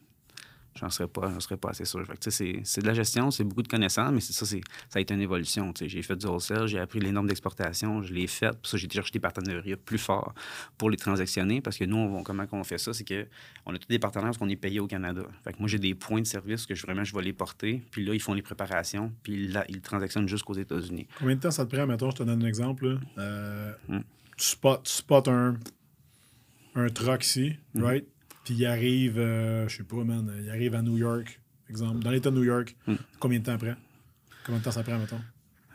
[0.75, 2.05] j'en serais pas, j'en serais pas assez sûr.
[2.21, 4.57] C'est de la gestion, c'est beaucoup de connaissances, mais c'est ça, ça
[4.95, 5.73] a été une évolution.
[5.81, 8.51] J'ai fait du wholesale, j'ai appris les normes d'exportation, je l'ai fait.
[8.51, 10.35] Puis ça, j'ai cherché des partenariats plus forts
[10.79, 12.93] pour les transactionner parce que nous, on, comment on fait ça?
[12.93, 15.23] C'est qu'on a tous des partenaires parce qu'on est payé au Canada.
[15.45, 17.83] Fait que moi, j'ai des points de service que je, vraiment je vais les porter.
[17.91, 21.07] Puis là, ils font les préparations, puis là, ils transactionnent jusqu'aux États-Unis.
[21.19, 22.99] Combien de temps ça te prend, mettons, je te donne un exemple.
[23.19, 24.01] Euh, hmm.
[24.37, 25.57] Tu spots, un,
[26.75, 27.85] un truck ici, hmm.
[27.85, 28.07] right?
[28.45, 32.11] Puis il arrive, euh, je sais pas, man, il arrive à New York, exemple, dans
[32.11, 32.77] l'État de New York.
[32.87, 32.97] Hmm.
[33.19, 33.77] Combien de temps après?
[34.45, 35.21] Combien de temps ça prend, mettons?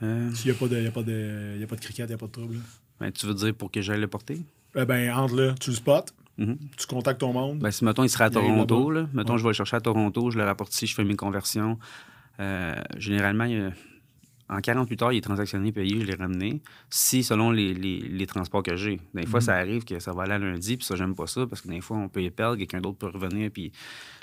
[0.03, 0.31] Euh...
[0.33, 2.09] S'il n'y a, pas de, y a, pas de, y a pas de cricket, il
[2.09, 2.57] n'y a pas de trouble.
[2.99, 4.41] Ben, tu veux dire pour que j'aille le porter?
[4.75, 6.05] Eh ben, entre là, tu le spots,
[6.37, 6.57] mm-hmm.
[6.77, 7.59] tu contactes ton monde.
[7.59, 10.29] Ben, si, mettons, il sera à Toronto, là, mettons, je vais le chercher à Toronto,
[10.29, 11.79] je le rapporte ici, je fais mes conversions.
[12.39, 13.71] Euh, généralement, il y a
[14.49, 16.61] en 48 heures, il est transactionné, payé, je l'ai ramené.
[16.89, 18.99] Si, selon les, transports que j'ai.
[19.13, 19.59] Des fois, ça mhm.
[19.59, 21.81] arrive que ça va aller à lundi, puis ça, j'aime pas ça, parce que des
[21.81, 23.71] fois, on peut y perdre, quelqu'un d'autre peut revenir, puis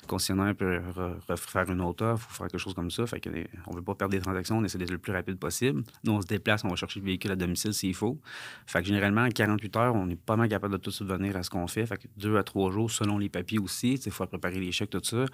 [0.03, 0.81] le concessionnaire peut
[1.29, 3.07] refaire une autre offre ou faire quelque chose comme ça.
[3.07, 3.31] Fait que,
[3.67, 5.83] on veut pas perdre des transactions, on essaie d'être le plus rapide possible.
[6.05, 8.19] Nous, on se déplace, on va chercher le véhicule à domicile s'il faut.
[8.67, 11.43] Fait que généralement, en 48 heures, on est pas mal capable de tout subvenir à
[11.43, 11.87] ce qu'on fait.
[11.87, 13.95] Fait que deux à trois jours, selon les papiers aussi.
[13.95, 15.27] Il faut préparer les chèques, tout ça.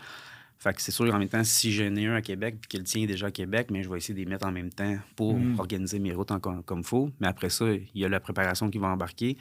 [0.60, 2.76] Fait que c'est sûr, en même temps, si j'en ai un à Québec puis que
[2.76, 4.68] le tien est déjà à Québec, mais je vais essayer de les mettre en même
[4.68, 5.58] temps pour mm.
[5.58, 7.10] organiser mes routes comme il faut.
[7.18, 9.38] Mais après ça, il y a la préparation qui va embarquer.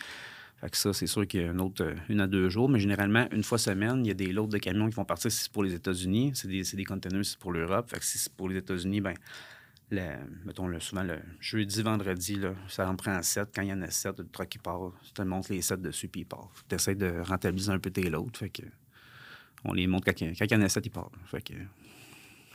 [0.62, 2.70] Fait que ça, c'est sûr qu'il y a une autre, une à deux jours.
[2.70, 5.30] Mais généralement, une fois semaine, il y a des lots de camions qui vont partir
[5.30, 6.32] si c'est pour les États-Unis.
[6.36, 7.90] C'est des, des containers si c'est pour l'Europe.
[7.90, 9.14] Fait que si c'est pour les États-Unis, ben
[10.46, 13.50] mettons, le, souvent le jeudi, vendredi, là, ça en prend sept.
[13.54, 15.82] Quand il y en a sept, le truck qui part, tu te montres les sept
[15.82, 16.50] dessus puis il part.
[16.70, 18.30] Tu essaies de rentabiliser un peu tes lots.
[18.34, 18.64] Fait que
[19.66, 21.14] on les montre quand, il y en a 7, ils partent.
[21.26, 21.54] Fait que...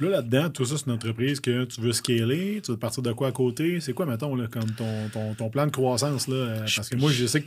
[0.01, 3.13] Là, là-dedans, tout ça, c'est une entreprise que tu veux scaler, tu veux partir de
[3.13, 3.79] quoi à côté?
[3.81, 6.27] C'est quoi, mettons, là, comme ton, ton, plan de croissance?
[6.27, 6.35] Là?
[6.35, 7.47] Euh, parce que moi, je sais que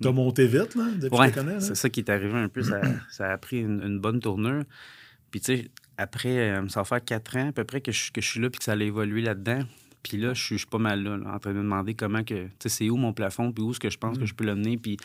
[0.00, 2.62] tu as, monté vite là, depuis ouais, que C'est ça qui est arrivé un peu.
[2.64, 4.64] Ça, ça a pris une, bonne tournure.
[5.30, 8.10] Puis, tu sais, après, euh, ça va faire quatre ans à peu près que je,
[8.10, 9.60] que je suis là puis que ça a évolué là-dedans.
[10.02, 12.44] Puis là, je suis, pas mal là, en train de me demander comment que.
[12.44, 14.44] Tu sais, c'est où mon plafond, puis où est-ce que je pense que je peux
[14.44, 14.78] l'amener.
[14.78, 14.96] Puis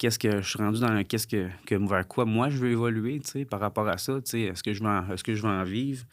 [0.00, 3.20] qu'est-ce que je suis rendu dans qu'est-ce que, que vers quoi moi je veux évoluer
[3.48, 6.04] par rapport à ça est-ce que je vais est-ce que je vais en vivre?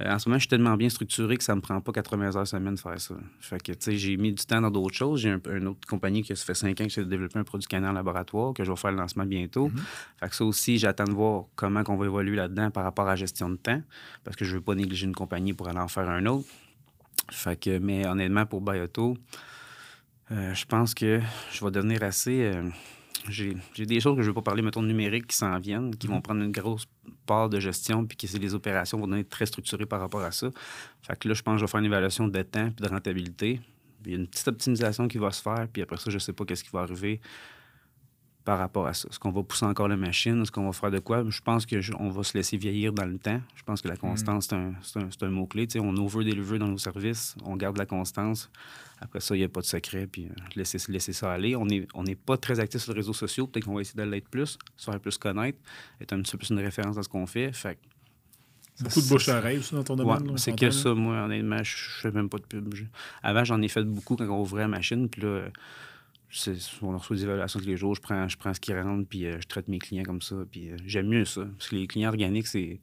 [0.00, 2.34] Euh, en ce moment, je suis tellement bien structuré que ça me prend pas 80
[2.34, 3.14] heures semaine de faire ça.
[3.38, 5.20] Fait que, tu sais, j'ai mis du temps dans d'autres choses.
[5.20, 7.90] J'ai une autre compagnie qui ça fait 5 ans que j'ai développé un produit canal
[7.90, 9.68] en laboratoire, que je vais faire le lancement bientôt.
[9.68, 10.18] Mm-hmm.
[10.18, 13.10] Fait que ça aussi, j'attends de voir comment on va évoluer là-dedans par rapport à
[13.10, 13.80] la gestion de temps,
[14.24, 16.48] parce que je veux pas négliger une compagnie pour aller en faire un autre.
[17.30, 19.16] Fait que, mais honnêtement, pour Bioto,
[20.32, 21.20] euh, je pense que
[21.52, 22.42] je vais devenir assez...
[22.52, 22.68] Euh,
[23.28, 26.06] j'ai des choses que je ne veux pas parler, mettons, numériques qui s'en viennent, qui
[26.06, 26.22] vont mhm.
[26.22, 26.86] prendre une grosse
[27.26, 30.50] part de gestion, puis que les opérations vont être très structurées par rapport à ça.
[31.02, 32.88] Fait que là, je pense que je vais faire une évaluation de temps et de
[32.88, 33.60] rentabilité.
[34.04, 36.20] Il y a une petite optimisation qui va se faire, puis après ça, je ne
[36.20, 37.20] sais pas qu'est-ce qui va arriver
[38.44, 39.08] par rapport à ça.
[39.08, 40.42] Est-ce qu'on va pousser encore la machine?
[40.42, 41.24] Est-ce qu'on va faire de quoi?
[41.28, 43.40] Je pense qu'on va se laisser vieillir dans le temps.
[43.54, 44.00] Je pense que la mhm.
[44.00, 44.48] constance,
[44.82, 45.66] c'est un, un mot-clé.
[45.76, 48.50] On over deliver dans nos services, on garde la constance.
[49.00, 51.56] Après ça, il n'y a pas de secret, puis euh, laisser, laisser ça aller.
[51.56, 53.46] On n'est on pas très actif sur les réseaux sociaux.
[53.46, 55.58] Peut-être qu'on va essayer de l'être plus, se faire plus connaître,
[56.00, 57.52] être un petit peu plus une référence dans ce qu'on fait.
[57.52, 57.78] fait
[58.80, 60.36] Beaucoup de bouche à oreille, ça, dans ton domaine.
[60.36, 62.74] c'est que ça, moi, honnêtement, je ne fais même pas de pub.
[63.22, 65.44] Avant, j'en ai fait beaucoup quand on ouvrait la machine, puis là,
[66.82, 69.26] on reçoit des évaluations tous les jours, je prends, je prends ce qui rentre, puis
[69.26, 70.36] euh, je traite mes clients comme ça.
[70.50, 72.80] Puis euh, j'aime mieux ça, parce que les clients organiques, c'est,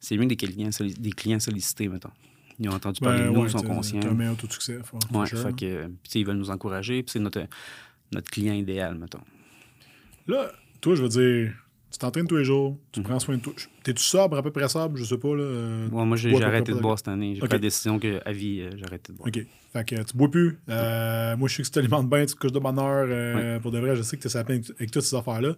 [0.00, 2.10] c'est mieux que des clients, des clients sollicités, mettons.
[2.58, 4.00] Ils ont entendu parler de nous, ils sont conscients.
[4.00, 4.78] C'est un meilleur taux de succès.
[5.12, 7.46] Oui, fait que, ils veulent nous encourager, puis c'est notre,
[8.12, 9.20] notre client idéal, mettons.
[10.26, 11.52] Là, toi, je veux dire,
[11.96, 13.54] tu t'entraînes tous les jours, tu prends soin de toi.
[13.82, 15.44] T'es-tu sobre, à peu près sobre, je sais pas, là?
[15.44, 17.34] Euh, moi, j'ai arrêté de boire cette année.
[17.34, 19.28] J'ai pris la décision qu'à vie, euh, j'ai arrêté de boire.
[19.34, 19.46] OK.
[19.72, 20.58] Fait que tu bois plus.
[20.68, 23.62] Euh, moi, je sais que tu t'alimentes bien, tu te couches de bonne heure.
[23.62, 25.54] Pour de vrai, je sais que tu es sapé avec toutes ces affaires-là.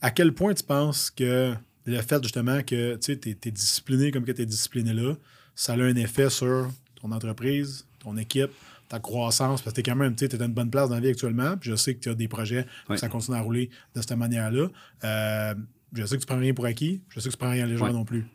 [0.00, 1.52] À quel point tu penses que
[1.84, 5.14] le fait, justement, que tu es, discipliné comme que tu es discipliné là,
[5.56, 6.68] ça a un effet sur
[7.02, 8.52] ton entreprise, ton équipe,
[8.88, 11.00] ta croissance, parce que tu es quand même, tu es une bonne place dans la
[11.00, 11.56] vie actuellement.
[11.56, 14.12] Puis je sais que tu as des projets, que ça continue à rouler de cette
[14.12, 14.68] manière-là.
[15.04, 15.54] Euh,
[15.92, 17.66] je sais que tu prends rien pour acquis, je sais que tu prends rien à
[17.66, 18.26] légère non plus.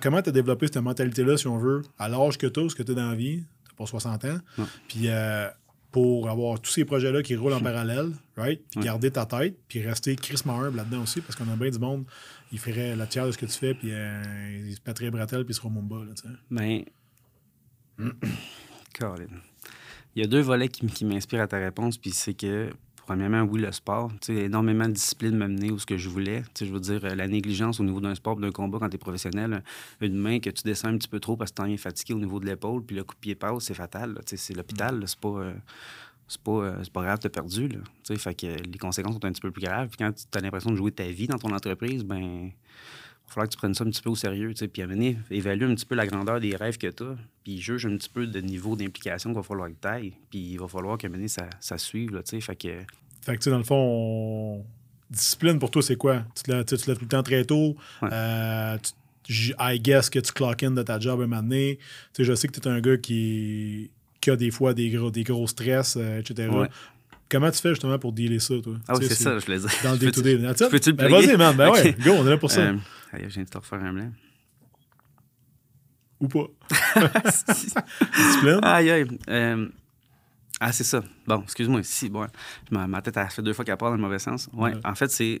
[0.00, 2.74] comment tu as développé cette mentalité-là, si on veut, à l'âge que tu as, ce
[2.74, 4.38] que tu as dans la vie, tu pas 60 ans,
[4.88, 5.48] puis euh,
[5.90, 8.62] pour avoir tous ces projets-là qui roulent en parallèle, right?
[8.76, 12.04] garder ta tête, puis rester crissement humble là-dedans aussi, parce qu'on a bien du monde
[12.52, 15.44] il ferait la tiers de ce que tu fais, puis euh, il se pèterait bretelle,
[15.44, 15.96] puis il sera Mumba.
[15.96, 16.12] Là,
[16.50, 16.84] ben,
[20.14, 22.70] Il y a deux volets qui, m'inspirent à ta réponse, puis c'est que,
[23.06, 24.10] premièrement, oui, le sport.
[24.20, 26.42] Tu sais, énormément de discipline m'a mené où ce que je voulais.
[26.54, 28.96] Tu sais, je veux dire, la négligence au niveau d'un sport, d'un combat quand tu
[28.96, 29.62] es professionnel,
[30.00, 32.18] une main que tu descends un petit peu trop parce que tu es fatigué au
[32.18, 34.20] niveau de l'épaule, puis le coup de pied passe, c'est fatal.
[34.26, 35.28] Tu sais, c'est l'hôpital, c'est pas.
[35.28, 35.54] Euh,
[36.28, 37.68] c'est pas, euh, pas grave, t'as perdu.
[38.16, 39.88] Fait que les conséquences sont un petit peu plus graves.
[39.88, 42.50] Puis quand tu as l'impression de jouer ta vie dans ton entreprise, ben
[43.32, 44.52] il va falloir que tu prennes ça un petit peu au sérieux.
[44.72, 47.60] Puis à venir, évalue un petit peu la grandeur des rêves que tu as, puis
[47.60, 50.12] juge un petit peu le niveau d'implication qu'il va falloir que tu ailles.
[50.30, 52.14] Puis il va falloir un ça, ça suive.
[52.14, 52.68] Là, fait que...
[53.22, 54.64] Fait que, dans le fond,
[55.08, 56.24] discipline pour toi, c'est quoi?
[56.34, 57.76] Tu te, lèves, tout le temps très tôt.
[58.02, 58.76] Euh,
[59.28, 61.78] I guess que tu clock in de ta job un moment donné.
[62.18, 63.90] je sais que tu es un gars qui
[64.22, 66.48] qui a des fois des gros, des gros stress, euh, etc.
[67.32, 68.74] Comment tu fais justement pour dealer ça, toi?
[68.86, 69.70] Ah oui, c'est ça, je voulais dire.
[69.82, 70.36] Dans le day-to-day.
[70.70, 71.56] Peux-tu le ben, Vas-y, man.
[71.56, 72.60] Ben ouais, go, on est là pour ça.
[72.60, 72.76] Euh,
[73.14, 74.12] je viens de te refaire un blanc.
[76.20, 76.46] Ou pas.
[78.16, 78.60] Discipline?
[78.62, 79.18] Aïe, aïe.
[79.30, 79.66] Euh,
[80.60, 81.02] ah, c'est ça.
[81.26, 81.80] Bon, excuse-moi.
[81.82, 82.26] Si, bon,
[82.70, 84.50] ma tête a fait deux fois qu'elle part dans le mauvais sens.
[84.52, 85.40] Ouais, en fait, c'est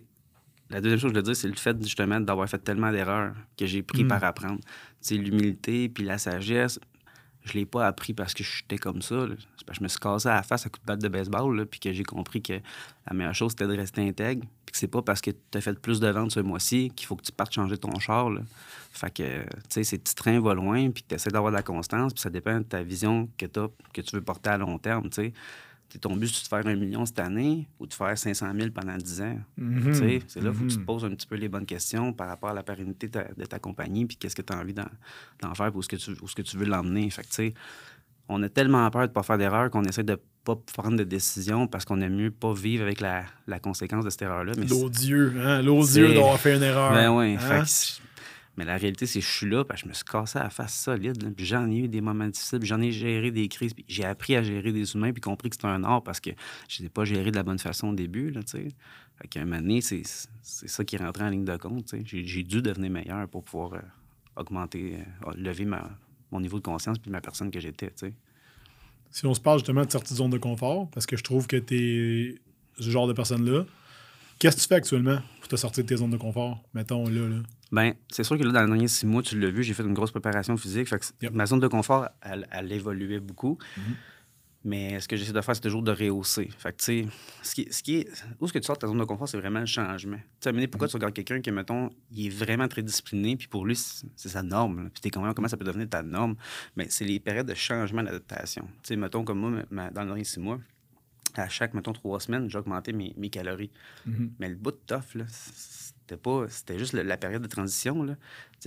[0.70, 3.34] la deuxième chose que je veux dire, c'est le fait justement d'avoir fait tellement d'erreurs
[3.58, 4.08] que j'ai pris hmm.
[4.08, 4.60] par apprendre.
[4.98, 6.80] C'est l'humilité puis la sagesse
[7.44, 9.26] je l'ai pas appris parce que j'étais comme ça.
[9.56, 11.08] C'est parce que je me suis cassé à la face à coup de batte de
[11.08, 14.46] baseball, puis que j'ai compris que la meilleure chose, c'était de rester intègre.
[14.64, 17.06] Puis que c'est pas parce que tu as fait plus de ventes ce mois-ci qu'il
[17.06, 18.30] faut que tu partes changer ton char.
[18.92, 21.62] Fait que, tu sais, ces petits trains vont loin, puis tu essaies d'avoir de la
[21.62, 23.60] constance, puis ça dépend de ta vision que tu
[23.92, 25.32] que tu veux porter à long terme, tu sais
[25.98, 28.96] ton but, c'est de faire un million cette année ou de faire 500 000 pendant
[28.96, 29.38] 10 ans.
[29.56, 29.92] Mhm.
[30.26, 30.86] C'est là qu'il faut que tu te Mhm.
[30.86, 33.44] poses un petit peu les bonnes questions par rapport à la pérennité de ta, de
[33.44, 36.24] ta compagnie, puis qu'est-ce que tu as envie d'en faire, où est-ce que tu, où
[36.24, 37.08] est-ce que tu veux l'emmener.
[37.10, 37.52] Fait que,
[38.28, 41.04] on a tellement peur de ne pas faire d'erreur qu'on essaie de pas prendre de
[41.04, 44.52] décision parce qu'on aime mieux pas vivre avec la, la conséquence de cette erreur-là.
[44.56, 45.60] L'odieux, hein?
[45.62, 46.92] L'odieux d'avoir fait une erreur.
[46.92, 47.34] ben oui.
[47.34, 47.38] hein?
[47.38, 48.00] fait que c'est-
[48.62, 50.44] mais la réalité, c'est que je suis là, parce que je me suis cassé à
[50.44, 51.34] la face solide.
[51.36, 53.74] j'en ai eu des moments difficiles, puis j'en ai géré des crises.
[53.74, 56.30] puis j'ai appris à gérer des humains, puis compris que c'était un art parce que
[56.68, 58.30] je n'ai pas géré de la bonne façon au début.
[58.30, 60.02] Là, fait qu'à un moment donné, c'est,
[60.42, 61.92] c'est ça qui rentré en ligne de compte.
[62.04, 63.80] J'ai, dû devenir meilleur pour pouvoir euh,
[64.36, 65.66] augmenter, euh, lever
[66.30, 67.92] mon niveau de conscience puis ma personne que j'étais.
[69.10, 71.48] Si on se parle justement de sortie de zone de confort, parce que je trouve
[71.48, 72.38] que tu es
[72.80, 73.64] ce genre de personne-là,
[74.38, 76.62] qu'est-ce que tu fais actuellement pour te sortir de tes zones de confort?
[76.74, 77.42] Mettons là, là?
[77.72, 79.82] Ben, c'est sûr que là, dans les derniers six mois, tu l'as vu, j'ai fait
[79.82, 80.88] une grosse préparation physique.
[80.88, 81.32] Fait que Yep.
[81.32, 83.58] Ma zone de confort, elle, elle évoluait beaucoup.
[83.76, 83.82] Mhm.
[84.64, 86.48] Mais ce que j'essaie de faire, c'est toujours de rehausser.
[86.56, 87.08] Fait que, tu sais,
[87.42, 88.08] ce qui, ce qui est.
[88.38, 90.18] Où est-ce que tu sors de ta zone de confort, c'est vraiment le changement.
[90.40, 93.66] Tu sais, pourquoi tu regardes quelqu'un qui, mettons, il est vraiment très discipliné, puis pour
[93.66, 94.84] lui, c'est sa norme.
[94.84, 94.90] là.
[94.94, 96.36] Puis t'es comment, comment ça peut devenir ta norme?
[96.76, 98.62] Mais c'est les périodes de changement, d'adaptation.
[98.84, 100.60] Tu sais, mettons, comme moi, ma- dans les derniers six mois,
[101.34, 103.70] à chaque, mettons, trois semaines, j'ai augmenté mes, mes calories.
[104.06, 104.32] Mhm.
[104.38, 105.24] Mais le bout de tough, là,
[106.12, 106.44] c'était pas.
[106.48, 108.02] C'était juste le- la période de transition.
[108.02, 108.14] Là.
[108.14, 108.18] Tu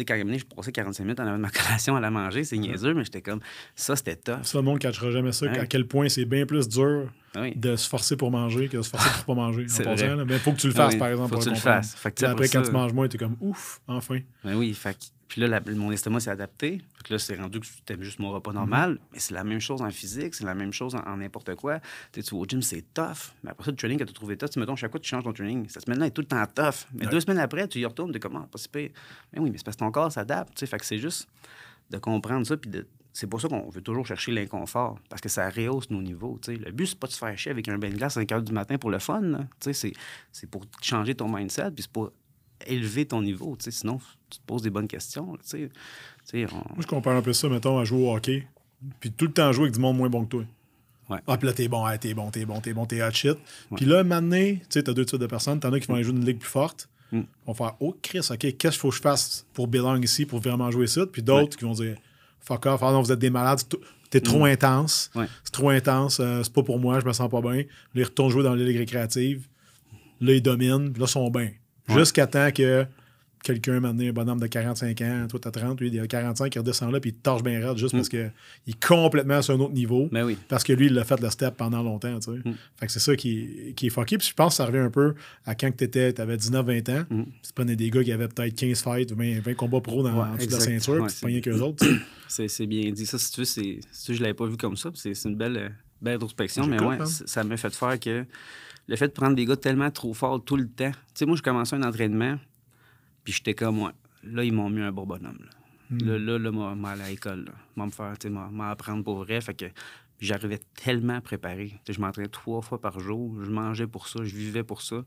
[0.01, 2.57] sais, quand je passais 45 minutes en avant de ma collation à la manger, c'est
[2.57, 3.39] niaiseux, mais j'étais comme.
[3.75, 4.43] Ça, c'était tough.
[4.43, 5.59] Ça, le monde ne jamais ça, Ouais.
[5.59, 7.53] à quel point c'est bien plus dur Ah Oui.
[7.55, 9.65] de se forcer pour manger que de se forcer pour pas manger.
[9.85, 10.25] en vrai.
[10.25, 11.33] Mais faut que tu le Ah fasses, oui, par exemple.
[11.33, 11.95] faut que tu le fasses.
[12.23, 14.19] Après, quand ça- tu manges moins, tu es comme ouf, enfin.
[14.43, 16.77] Ben oui, fait Puis là, la- mon estomac s'est adapté.
[16.97, 18.91] Fait que là, c'est rendu que c'était juste mon repas normal.
[18.91, 18.97] Mhm.
[19.13, 21.79] Mais c'est la même chose en physique, c'est la même chose en n'importe quoi.
[22.11, 23.33] Tu sais, tu vas au gym, c'est tough.
[23.43, 25.09] Mais après ça, le training que tu as trouvé tough, tu mettons, chaque fois tu
[25.09, 25.67] changes ton training.
[25.67, 26.85] Cette semaine-là est tout le temps tough.
[26.93, 27.11] Mais Ouais.
[27.11, 28.43] deux semaines après, tu y retournes, tu comment?
[28.43, 28.91] Pas si pire.
[29.33, 30.53] Mais oui, mais c'est parce que ton corps s'adapte.
[30.55, 30.67] tu sais.
[30.67, 31.27] Fait que c'est juste
[31.89, 32.55] de comprendre ça.
[32.57, 32.87] Puis de...
[33.11, 34.99] c'est pour ça qu'on veut toujours chercher l'inconfort.
[35.09, 36.37] Parce que ça rehausse nos niveaux.
[36.41, 36.57] tu sais.
[36.63, 38.31] Le but, c'est pas de se faire chier avec un bain de glace à 5
[38.31, 39.21] heures du matin pour le fun.
[39.59, 39.93] Tu C'est
[40.31, 41.71] c'est pour changer ton mindset.
[41.71, 42.11] Puis c'est pour
[42.65, 43.55] élever ton niveau.
[43.59, 45.33] Sinon, tu te poses des bonnes questions.
[45.33, 45.37] on-
[46.47, 46.47] Moi,
[46.79, 48.47] je compare un peu ça, mettons, à jouer au hockey,
[48.99, 50.43] puis tout le temps jouer avec du monde moins bon que toi.
[51.09, 51.19] Ouais.
[51.27, 53.37] Ah, puis là, t'es bon, t'es bon, t'es bon, t'es bon, t'es hot shit.
[53.75, 55.59] Puis là, maintenant, tu sais, t'as deux types de personnes.
[55.59, 56.89] T'en as qui vont aller jouer une ligue plus forte.
[57.11, 57.19] Mm.
[57.19, 60.25] Ils vont faire Oh, Chris, OK, qu'est-ce qu'il faut que je fasse pour belong ici,
[60.25, 61.05] pour vraiment jouer ça?
[61.05, 61.95] Puis d'autres qui vont dire
[62.39, 63.59] Fuck off, ah non, vous êtes des malades,
[64.09, 65.11] t'es trop intense.
[65.15, 65.25] Ouais.
[65.43, 67.53] C'est trop intense, euh, c'est pas pour moi, je me sens pas bien.
[67.57, 67.63] Là,
[67.95, 69.47] ils retournent jouer dans les ligues récréatives.
[70.21, 71.51] Là, ils dominent, puis là, ils sont bien.
[71.89, 71.99] Ouais.
[71.99, 72.85] Jusqu'à temps que
[73.43, 76.55] quelqu'un m'a donné un bonhomme de 45 ans, toi, t'as 30, lui, il a 45,
[76.55, 77.97] il redescend là, puis il torche bien raide juste Mm.
[77.97, 78.31] parce qu'il
[78.67, 80.09] est complètement sur un autre niveau.
[80.11, 80.35] Ben oui.
[80.47, 82.39] Parce que lui, il l'a fait le step pendant longtemps, tu sais.
[82.49, 82.55] Mm.
[82.79, 84.17] Fait que c'est ça qui, qui est fucké.
[84.17, 85.13] Puis je pense que ça revient un peu
[85.45, 87.03] à quand tu étais, t'avais 19-20 ans.
[87.11, 87.23] Mm.
[87.23, 90.11] Tu prenais des gars qui avaient peut-être 15 fights ou 20, 20 combats pro dans,
[90.15, 91.85] Ouais, en dessous de la ceinture, Ouais, puis tu qu'eux autres.
[92.27, 93.05] C'est bien dit.
[93.05, 94.89] Ça, si tu veux, si tu veux, je l'avais pas vu comme ça.
[94.95, 95.69] C'est une belle, euh,
[96.01, 96.65] belle introspection.
[96.65, 98.25] Mais J'écoute, ouais, c- ça m'a fait faire que
[98.87, 100.91] le fait de prendre des gars tellement trop forts tout le temps.
[100.91, 102.37] Tu sais, moi, je commençais un entraînement,
[103.23, 103.91] puis j'étais comme, ouais,
[104.23, 105.39] là, ils m'ont mis un bon bonhomme.
[105.41, 105.49] Là,
[105.91, 105.97] Mm.
[106.05, 107.51] là, là, là, moi, moi, à l'école, là.
[107.75, 109.39] Moi, me faire, tu sais, moi, m'apprendre pour vrai.
[109.41, 109.65] Fait que
[110.19, 111.79] j'arrivais tellement préparé.
[111.87, 113.35] Je m'entraînais trois fois par jour.
[113.43, 114.23] Je mangeais pour ça.
[114.23, 115.03] Je vivais pour ça.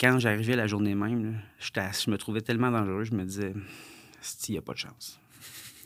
[0.00, 1.32] Quand j'arrivais la journée même,
[1.74, 3.02] là, je me trouvais tellement dangereux.
[3.04, 3.52] Je me disais,
[4.48, 5.18] il n'y a pas de chance.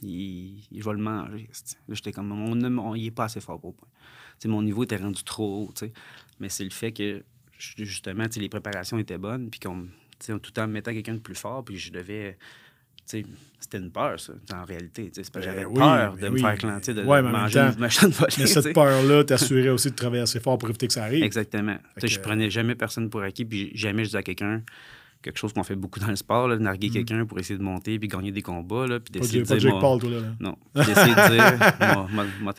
[0.03, 1.49] Il, je vais le manger.
[1.89, 3.89] Là, j'étais comme, mon, mon- il est pas assez fort pour moi.
[4.39, 5.75] Sais, mon niveau était rendu trop haut.
[6.41, 7.23] Mais c'est le fait que,
[7.59, 9.87] ju- justement, les préparations étaient bonnes, puis qu'on,
[10.39, 12.37] tout en mettant quelqu'un de plus fort, puis je devais.
[13.05, 15.11] C'était une peur, ça, en réalité.
[15.15, 16.43] c'est parce que Ben J'avais oui, peur ben de oui.
[16.43, 18.33] me faire clanter, de, Ouais, de manger temps, une machin de volée.
[18.39, 21.23] Mais cette peur-là t'assurait aussi de travailler assez fort pour éviter que ça arrive.
[21.23, 21.77] Exactement.
[21.99, 24.63] Sais, Je que- prenais jamais personne pour acquis, puis jamais je disais à quelqu'un
[25.27, 27.63] quelque chose qu'on fait beaucoup dans le sport, là, de narguer quelqu'un pour essayer de
[27.65, 29.19] monter puis gagner des combats, là, puis Mm.
[29.19, 29.71] Pas d'essayer de, de dire...
[29.71, 30.21] Jake Paul, toi, là.
[30.21, 30.35] là.
[30.41, 30.57] Non.
[30.75, 32.09] D'essayer de dire,
[32.43, 32.55] moi,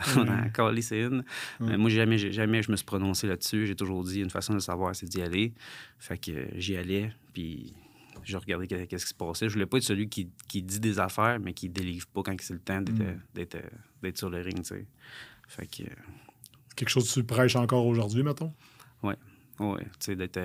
[0.82, 1.24] c'est une.
[1.60, 3.66] Mais moi, jamais, jamais je me suis prononcé là-dessus.
[3.68, 5.54] J'ai toujours dit une façon de savoir, c'est d'y aller.
[5.98, 7.74] Fait que euh, j'y allais, puis
[8.24, 9.48] je regardais que- qu'est-ce qui se passait.
[9.48, 12.36] Je voulais pas être celui qui, qui dit des affaires, mais qui délivre pas quand
[12.42, 13.20] c'est le temps d'être, Mm.
[13.34, 13.58] d'être,
[14.04, 14.86] d'être sur le ring, tu sais.
[15.48, 15.96] Fait que, euh,
[16.76, 18.54] Quelque chose que tu prêches encore aujourd'hui, mettons?
[19.04, 19.16] ouais,
[19.60, 20.38] tu sais, d'être...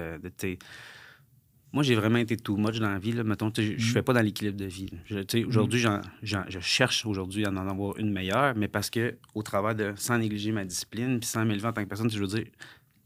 [1.72, 3.12] moi, j'ai vraiment été too much dans la vie.
[3.12, 3.24] Là.
[3.24, 3.92] Mettons, je- je Mm.
[3.92, 4.88] fais pas dans l'équilibre de vie.
[5.10, 5.22] là.
[5.46, 9.74] Aujourd'hui, j'en- je cherche aujourd'hui à en avoir une meilleure, mais parce que au travers
[9.74, 12.44] de sans négliger ma discipline, puis sans m'élever en tant que personne, je veux dire,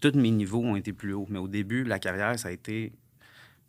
[0.00, 1.26] tous mes niveaux ont été plus hauts.
[1.31, 2.92] Mais au début, la carrière, ça a été.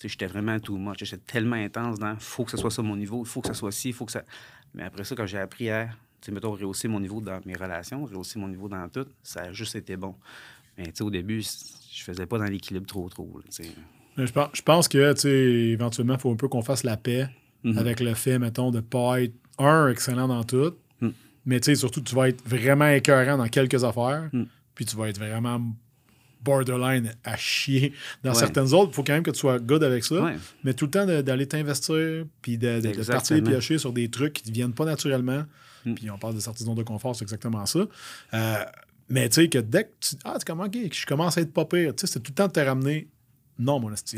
[0.04, 0.98] J'étais vraiment too much.
[1.00, 3.54] J'étais tellement intense dans faut que ce soit ça mon niveau, il faut que ça
[3.56, 4.24] soit ci, il faut que ça.
[4.74, 5.90] Mais après ça, quand j'ai appris à
[6.22, 9.52] sais, mettons, rehausser mon niveau dans mes relations, rehausser mon niveau dans tout, ça a
[9.54, 10.16] juste été bon.
[10.78, 13.40] Mais, au début, je faisais pas dans l'équilibre trop, trop,
[14.18, 16.98] je pense, je pense que, tu sais, éventuellement, il faut un peu qu'on fasse la
[16.98, 17.30] paix
[17.64, 17.78] mm-hmm.
[17.78, 21.10] avec le fait, mettons, de pas être, un, excellent dans tout, mm.
[21.46, 24.44] mais, tu sais, surtout, tu vas être vraiment écœurant dans quelques affaires, mm.
[24.76, 25.62] puis tu vas être vraiment
[26.44, 28.92] borderline à chier dans certaines autres.
[28.92, 30.32] Il faut quand même que tu sois good avec ça.
[30.64, 34.50] Mais tout le temps d'aller t'investir, puis de, de, partir piocher sur des trucs qui
[34.50, 35.44] ne viennent pas naturellement.
[35.86, 35.94] Mm.
[35.96, 37.86] Puis on parle de sortie de confort, c'est exactement ça.
[38.34, 38.64] Euh,
[39.10, 40.16] mais tu sais, que dès que tu.
[40.24, 42.48] Ah, tu comment, je commence à être pas pire, tu sais, c'est tout le temps
[42.48, 43.08] de te ramener.
[43.60, 44.18] Non, mon esti.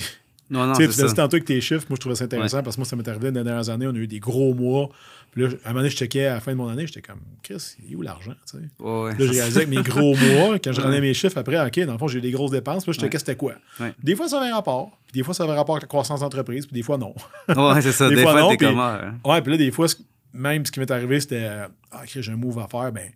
[0.49, 2.82] Non, non, Tu sais, tantôt avec tes chiffres, moi, je trouvais ça intéressant parce que
[2.82, 3.86] moi, ça m'est arrivé dans les dernières années.
[3.86, 4.89] On a eu des gros mois.
[5.32, 7.04] Puis là, à un moment donné, je checkais à la fin de mon année, j'étais
[7.04, 8.34] comme, Chris, il est où l'argent?
[8.80, 11.93] Là, j'ai réalisé que mes gros mois, quand je rendais mes chiffres après, OK, dans
[11.93, 12.84] le fond, j'ai eu des grosses dépenses.
[12.84, 13.54] Puis là, je checkais c'était quoi.
[14.02, 14.97] Des fois, ça avait un rapport.
[15.06, 16.65] Puis des fois, ça avait un rapport avec la croissance d'entreprise.
[16.65, 17.13] Puis des fois, non.
[17.47, 18.10] ouais, c'est ça.
[18.10, 18.56] des, fois, non.
[18.56, 19.19] Puis, hein.
[19.23, 19.86] ouais, puis là, des fois,
[20.34, 21.47] même ce qui m'est arrivé, c'était,
[21.91, 22.91] ah, OK, j'ai un move à faire.
[22.91, 23.12] Ben,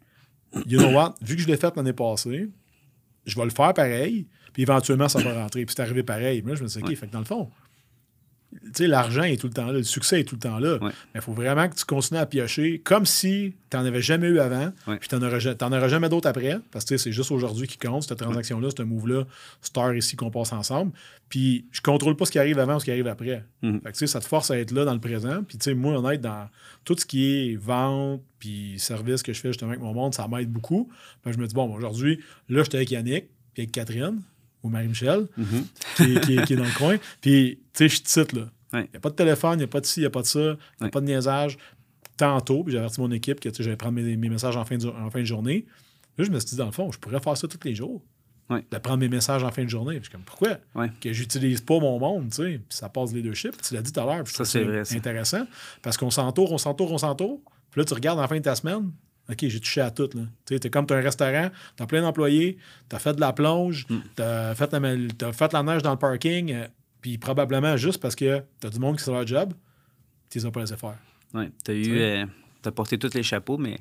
[0.67, 1.15] you know what?
[1.21, 2.47] Vu que je l'ai fait l'année passée,
[3.25, 4.27] je vais le faire pareil.
[4.53, 5.65] Puis éventuellement, ça va rentrer.
[5.65, 6.41] Puis c'est arrivé pareil.
[6.45, 7.49] Là, je me dit, OK, fait que dans le fond,
[8.73, 10.77] sais, l'argent est tout le temps là, le succès est tout le temps là.
[10.81, 14.27] Mais il faut vraiment que tu continues à piocher comme si tu n'en avais jamais
[14.27, 17.77] eu avant, puis tu n'en auras, jamais d'autres après, parce que c'est juste aujourd'hui qui
[17.77, 19.23] compte, cette transaction-là, ce move-là,
[19.61, 20.91] Star ici qu'on passe ensemble.
[21.29, 23.43] Puis je contrôle pas ce qui arrive avant ou ce qui arrive après.
[23.61, 23.81] Mhm.
[23.93, 25.43] ça te force à être là dans le présent.
[25.43, 26.49] Puis moi, honnête, dans
[26.85, 30.27] tout ce qui est vente, puis service que je fais justement avec mon monde, ça
[30.27, 30.89] m'aide beaucoup.
[31.25, 34.21] je me dis, bon, aujourd'hui, là, j'étais avec Yannick, puis avec Catherine
[34.63, 35.65] ou Marie-Michel, mhm.
[35.95, 36.97] qui, est dans le coin.
[37.21, 38.49] Puis, tu sais, je titre, là.
[38.73, 40.09] Il n'y a pas de téléphone, il n'y a pas de ci, il n'y a
[40.09, 41.57] pas de ça, il n'y a pas de niaisage.
[42.17, 45.09] Tantôt, puis j'ai averti mon équipe que j'allais prendre mes, messages en fin, de, en
[45.09, 45.65] fin de journée.
[46.17, 48.01] Là, je me suis dit, dans le fond, je pourrais faire ça tous les jours.
[48.49, 49.99] De prendre mes messages en fin de journée.
[49.99, 50.59] Puis, comme, pourquoi?
[51.01, 52.59] Que j'utilise pas mon monde, tu sais.
[52.59, 53.57] Puis ça passe les deux chiffres.
[53.67, 54.27] Tu l'as dit tout à l'heure.
[54.27, 55.47] Ça, c'est intéressant.
[55.81, 57.39] Parce qu'on s'entoure, on s'entoure, on s'entoure.
[57.71, 58.91] Puis là, tu regardes en fin de ta semaine,
[59.29, 60.09] OK, j'ai touché à tout.
[60.45, 62.57] Tu es comme tu as un restaurant, tu as plein d'employés,
[62.89, 63.97] tu as fait de la plonge, mm.
[64.15, 66.67] tu as, fait la neige dans le parking, euh,
[67.01, 69.53] puis probablement juste parce que tu as du monde qui fait leur job,
[70.29, 70.97] tu les as pas laissé faire.
[71.33, 71.99] Oui, tu as eu.
[71.99, 72.25] Euh,
[72.65, 73.79] as porté tous les chapeaux, mais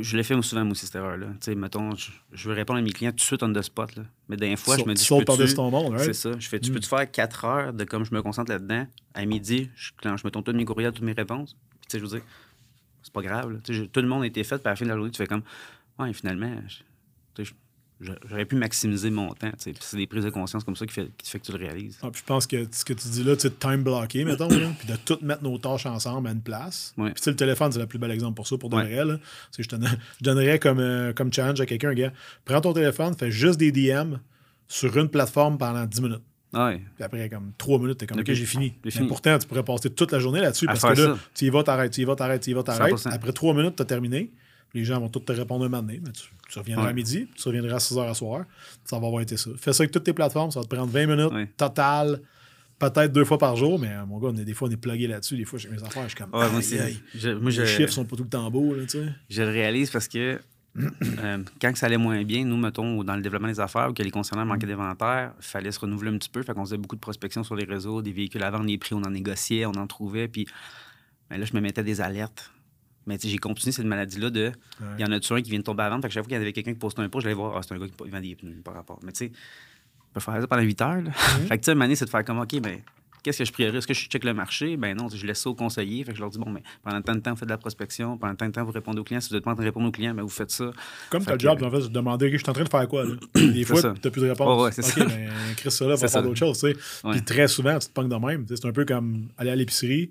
[0.00, 1.26] je l'ai fait souvent, moi aussi, cette erreur-là.
[1.32, 3.94] Tu sais, mettons, je, veux répondre à mes clients tout de suite on the spot.
[3.96, 4.04] Là.
[4.28, 5.04] Mais des fois, je me dis.
[5.04, 6.30] Tu par-dessus ton monde, C'est ça.
[6.38, 6.74] Je fais, tu mm.
[6.74, 8.86] peux-tu faire 4 heures de comme je me concentre là-dedans?
[9.14, 11.56] À midi, je, je me tourne tous mes courriels, toutes mes réponses.
[11.82, 12.24] Tu sais, je veux dire
[13.04, 13.60] c'est pas grave.
[13.62, 15.26] tout le monde a été fait, puis à la fin de la journée, tu fais
[15.26, 15.42] comme,
[15.98, 16.50] ouais, finalement,
[18.00, 19.52] j'aurais pu maximiser mon temps.
[19.58, 21.98] C'est des prises de conscience comme ça qui fait, qui fait que tu le réalises.
[22.02, 24.96] Ah, je pense que ce que tu dis là, tu time blocker, mettons, puis de
[24.96, 26.94] tout mettre nos tâches ensemble à une place.
[26.96, 29.18] Puis le téléphone, c'est le plus bel exemple pour ça, pour de vrai.
[29.56, 29.76] Je, je,
[30.22, 32.12] donnerais comme, euh, comme challenge à quelqu'un, gars,
[32.44, 34.16] prends ton téléphone, fais juste des DM
[34.66, 36.22] sur une plateforme pendant 10 minutes.
[36.54, 36.80] Ouais.
[36.94, 38.74] Puis après, comme trois minutes, t'es comme, OK, j'ai fini.
[38.84, 41.62] Mais pourtant, tu pourrais passer toute la journée là-dessus parce que là, tu y vas,
[41.62, 43.06] t'arrêtes, tu y vas, t'arrêtes, tu y vas, t'arrêtes.
[43.06, 44.30] Après trois minutes, t'as terminé.
[44.72, 46.00] Les gens vont tous te répondre un moment donné.
[46.04, 48.44] Mais tu, reviendras à midi, tu reviendras à 6 heures à soir.
[48.84, 49.50] Ça va avoir été ça.
[49.56, 52.20] Fais ça avec toutes tes plateformes, ça va te prendre 20 minutes total
[52.78, 54.76] peut-être deux fois par jour, mais euh, mon gars, on est, des fois, on est
[54.76, 55.36] plugué là-dessus.
[55.36, 56.34] Des fois, j'ai mes affaires, je suis comme.
[56.34, 56.48] Ouais,
[57.40, 58.74] moi les chiffres sont pas tout le temps beaux.
[58.74, 58.82] Là,
[59.28, 60.40] je le réalise parce que
[60.76, 64.02] euh, quand ça allait moins bien, nous, mettons, dans le développement des affaires, ou que
[64.02, 66.42] les concernants manquaient d'inventaire, il fallait se renouveler un petit peu.
[66.42, 68.94] Fait qu'on faisait beaucoup de prospection sur les réseaux, des véhicules à vendre, les prix,
[68.94, 70.28] on en négociait, on en trouvait.
[70.28, 70.46] Puis
[71.30, 72.50] ben là, je me mettais des alertes.
[73.06, 74.52] Mais j'ai continué cette maladie-là de.
[74.98, 76.02] Il y en a toujours un qui vient de tomber à vendre?
[76.02, 77.56] Fait que chaque fois qu'il y avait quelqu'un qui postait un pot, je l'allais voir.
[77.56, 78.98] Ah, c'est un gars qui vend des pneus par rapport.
[79.02, 79.32] Mais tu sais,
[80.10, 81.02] on peut faire ça pendant 8 heures.
[81.48, 82.80] Fait que tu sais, une c'est de faire comme, OK, ben,
[83.24, 83.78] Qu'est-ce que je prierais?
[83.78, 84.76] Est-ce que je check le marché?
[84.76, 86.04] Ben non, je laisse ça aux conseillers.
[86.04, 87.58] Fait que je leur dis, bon, mais pendant tant de temps, vous faites de la
[87.58, 88.18] prospection.
[88.18, 89.22] Pendant tant de temps, vous répondez aux clients.
[89.22, 90.70] Si vous êtes pas en train de répondre aux clients, ben vous faites ça.
[91.08, 93.04] Comme ta job, en fait, je te demandais, je suis en train de faire quoi?
[93.04, 93.14] Là?
[93.34, 94.46] Des fois, tu n'as plus de réponse.
[94.46, 96.60] Oh, ouais, c'est OK, ben, Chris, ça là, va faire d'autres choses.
[96.60, 96.76] Tu sais.
[97.10, 98.44] Puis très souvent, tu te pognes de même.
[98.46, 100.10] C'est un peu comme aller à l'épicerie.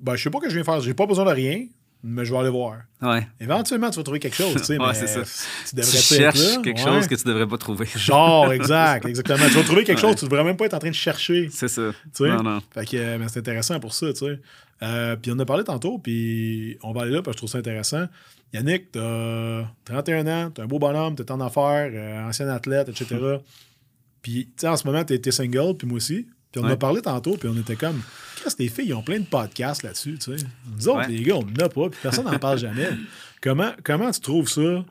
[0.00, 0.80] Ben, je sais pas ce que je viens faire.
[0.80, 1.66] J'ai pas besoin de rien
[2.02, 2.78] mais je vais aller voir.
[3.02, 3.26] Ouais.
[3.40, 5.22] Éventuellement, tu vas trouver quelque chose, tu sais, ouais, c'est ça.
[5.68, 7.86] tu devrais tu cherches quelque chose que tu devrais pas trouver.
[7.96, 9.46] Genre, exact, exactement.
[9.48, 11.48] Tu vas trouver quelque chose, tu devrais même pas être en train de chercher.
[11.50, 11.90] C'est ça.
[12.14, 12.28] Tu sais?
[12.28, 12.60] Non, non.
[12.72, 14.40] Fait que euh, c'est intéressant pour ça, tu sais.
[14.82, 17.38] Euh, puis on en a parlé tantôt, puis on va aller là, parce que je
[17.38, 18.06] trouve ça intéressant.
[18.52, 23.16] Yannick, t'as 31 ans, t'es un beau bonhomme, t'es en affaires, euh, ancien athlète, etc.
[24.22, 26.26] Puis, tu sais, en ce moment, t'es single, puis moi aussi.
[26.52, 28.00] Puis on en a parlé tantôt, puis on était comme,
[28.36, 30.44] qu'est-ce que les filles, ils ont plein de podcasts là-dessus, tu sais.
[30.76, 32.88] Nous autres, les gars, on n'en a pas, puis personne n'en parle jamais.
[33.40, 34.60] Comment, comment tu trouves ça?
[34.60, 34.84] Là,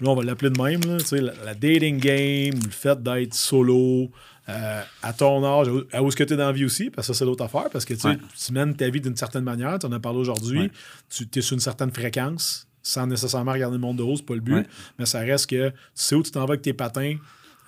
[0.00, 4.10] on va l'appeler de même, là, tu sais, la, dating game, le fait d'être solo,
[4.48, 7.06] euh, à ton âge, à où est-ce que tu es dans la vie aussi, parce
[7.06, 9.86] que ça, c'est l'autre affaire, parce que tu mènes ta vie d'une certaine manière, tu
[9.86, 10.68] en as parlé aujourd'hui,
[11.08, 14.34] tu es sur une certaine fréquence, sans nécessairement regarder le monde de haut, c'est pas
[14.34, 14.66] le but,
[14.98, 17.14] mais ça reste que tu sais où tu t'en vas avec tes patins,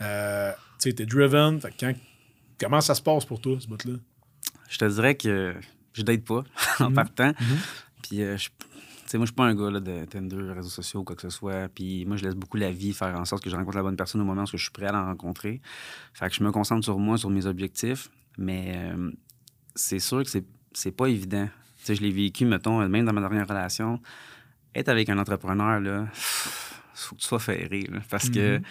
[0.00, 0.50] euh,
[0.80, 1.92] tu sais, es driven, fait quand
[2.58, 3.94] Comment ça se passe pour toi, ce bout-là?
[4.68, 5.54] Je te dirais que
[5.92, 6.44] je date pas
[6.80, 6.94] en mhm.
[6.94, 7.28] partant.
[7.28, 7.58] Mhm.
[8.02, 8.36] Puis euh,
[9.06, 11.30] sais, moi, je suis pas un gars là, de Tinder, réseaux sociaux, quoi que ce
[11.30, 11.68] soit.
[11.68, 13.96] Puis moi, je laisse beaucoup la vie faire en sorte que je rencontre la bonne
[13.96, 15.60] personne au moment où je suis prêt à la rencontrer.
[16.12, 18.10] Fait que je me concentre sur moi, sur mes objectifs.
[18.38, 19.12] Mais euh,
[19.74, 21.48] c'est sûr que c'est, c'est pas évident.
[21.78, 24.00] Tu sais, je l'ai vécu, mettons, même dans ma dernière relation.
[24.74, 27.88] Être avec un entrepreneur, là, faut que tu sois ferré.
[28.10, 28.62] parce que mm-hmm.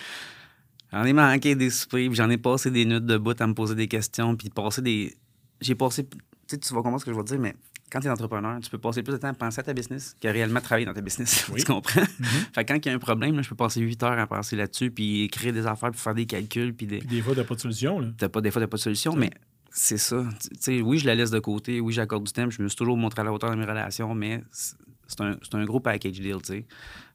[0.94, 3.76] J'en ai manqué des soupers, j'en ai passé des nuits de bout à me poser
[3.76, 5.16] des questions, puis passer des.
[5.62, 6.06] J'ai passé.
[6.06, 6.18] Tu
[6.48, 7.56] sais, tu vas comprendre ce que je veux dire, mais
[7.94, 10.16] quand tu es entrepreneur, tu peux passer plus de temps à penser à ta business
[10.20, 11.46] qu'à réellement travailler dans ta business.
[11.58, 12.02] tu comprends?
[12.02, 12.54] Mm-hmm.
[12.54, 14.56] fait que quand il y a un problème, je peux passer 8 heures à penser
[14.56, 16.74] là-dessus, puis créer des affaires, puis faire des calculs.
[16.74, 18.00] Puis des, des fois, tu pas de solution.
[18.00, 18.30] Là.
[18.30, 19.30] pas, des fois, tu pas de solution, mais
[19.70, 20.26] c'est ça.
[20.42, 21.80] Tu sais, oui, je la laisse de côté.
[21.80, 22.50] Oui, j'accorde du temps.
[22.50, 25.66] Je me suis toujours montré à la hauteur de mes relations, mais c'est un, un,
[25.66, 26.66] gros package deal, tu sais.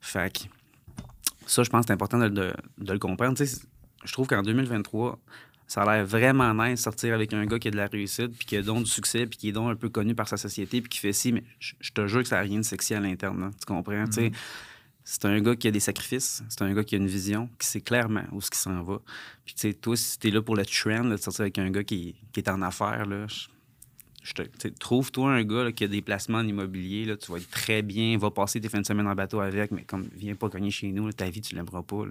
[0.01, 0.41] Fait que
[1.49, 3.37] ça, je pense que c'est important de, de, de, le comprendre.
[4.05, 5.19] Je trouve qu'en 2023,
[5.67, 8.37] ça a l'air vraiment nice de sortir avec un gars qui a de la réussite,
[8.37, 10.37] puis qui a donc du succès, puis qui est donc un peu connu par sa
[10.37, 12.95] société, puis qui fait ci, mais je, te jure que ça n'a rien de sexy
[12.95, 13.51] à l'interne.
[13.59, 14.05] Tu comprends?
[14.05, 14.33] Mm-hmm.
[15.05, 17.67] C'est un gars qui a des sacrifices, c'est un gars qui a une vision, qui
[17.67, 19.01] sait clairement où ce qui s'en va.
[19.47, 21.83] Puis, tu sais, toi, si t'es là pour le trend, de sortir avec un gars
[21.83, 23.27] qui, qui est en affaires, là,
[24.79, 28.19] Trouve-toi un gars qui a des placements en immobilier, là, tu vas être très bien,
[28.19, 30.93] va passer tes fins de semaine en bateau avec, mais comme viens pas cogner chez
[30.93, 32.05] nous, ta vie, tu l'aimeras pas.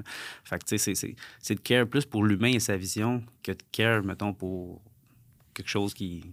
[0.43, 3.63] Fait que tu sais, c'est de care plus pour l'humain et sa vision que de
[3.71, 4.81] care, mettons, pour
[5.53, 6.23] quelque chose qui,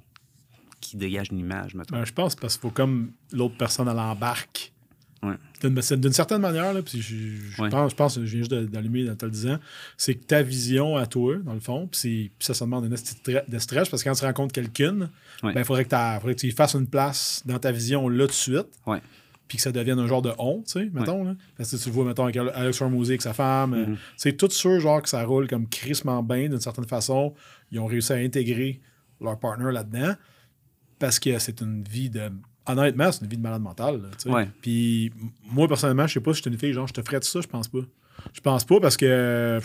[0.80, 1.74] qui dégage une image.
[1.74, 4.73] Ben, je pense parce qu'il faut comme l'autre personne à l'embarque
[5.62, 9.24] d'une certaine manière, là, puis je, pense, je pense, je viens juste d'allumer en te
[9.24, 9.58] le disant,
[9.96, 13.58] c'est que ta vision à toi, dans le fond, puis ça, ça demande un de
[13.58, 15.10] stress parce que quand tu rencontres quelqu'un,
[15.42, 18.68] il ben, faudrait, que tu fasses une place dans ta vision là de suite.
[19.46, 21.36] Puis que ça devienne un genre de honte, tu sais, mettons.
[21.58, 25.02] Parce que tu vois, mettons, avec Alex Hormozzi, avec sa femme, c'est tout sûr, genre,
[25.02, 27.34] que ça roule comme crissement bien, d'une certaine façon.
[27.70, 28.80] Ils ont réussi à intégrer
[29.20, 30.14] leur partner là-dedans
[30.98, 32.30] parce que c'est une vie de
[32.66, 34.00] honnêtement, c'est une vie de malade mentale.
[34.60, 35.12] Puis
[35.50, 37.24] moi, personnellement, je sais pas si je suis une fille, genre, je te ferais de
[37.24, 37.80] ça, je pense pas.
[38.32, 39.60] Je pense pas parce que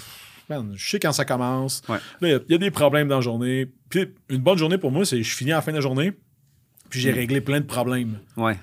[0.74, 1.82] je sais quand ça commence.
[2.22, 3.68] il y, a des problèmes dans la journée.
[3.90, 6.14] Puis une bonne journée pour moi, c'est je finis à la fin de la journée,
[6.90, 7.16] puis j'ai mm.
[7.16, 8.20] réglé plein de problèmes.
[8.38, 8.58] Ouais.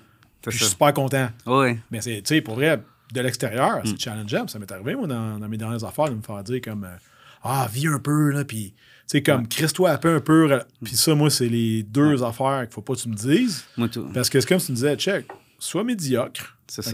[0.47, 1.29] je suis super content.
[1.47, 1.79] Ouais.
[1.91, 2.83] Mais c'est, tu sais, pour vrai,
[3.13, 4.01] de l'extérieur, c'est mm.
[4.01, 4.49] challengeant.
[4.49, 6.97] Ça m'est arrivé, moi, dans, mes dernières affaires, de me faire dire comme euh,
[7.43, 8.75] Ah, vis un peu, là, puis
[9.07, 10.61] sais, comme, crisse-toi un peu, un peu.
[10.83, 13.65] Puis ça, moi, c'est les deux affaires qu'il faut pas que tu me dises.
[13.77, 14.09] Moi, tout.
[14.13, 15.27] Parce que c'est comme si tu me disais, check,
[15.59, 16.59] sois médiocre.
[16.67, 16.93] C'est ça.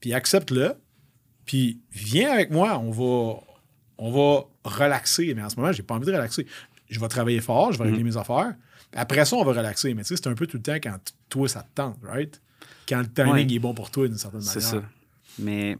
[0.00, 0.74] Puis accepte-le.
[1.44, 3.40] Puis viens avec moi, on va,
[3.98, 5.32] on va relaxer.
[5.34, 6.46] Mais en ce moment, j'ai pas envie de relaxer.
[6.88, 8.10] Je vais travailler fort, je vais régler mhm.
[8.10, 8.54] mes affaires.
[8.94, 9.94] Après ça, on va relaxer.
[9.94, 10.98] Mais tu sais, c'est un peu tout le temps quand
[11.28, 12.40] toi, ça te tente, right?
[12.88, 14.52] Quand le timing est bon pour toi, d'une certaine manière.
[14.54, 14.82] C'est ça.
[15.38, 15.78] Mais,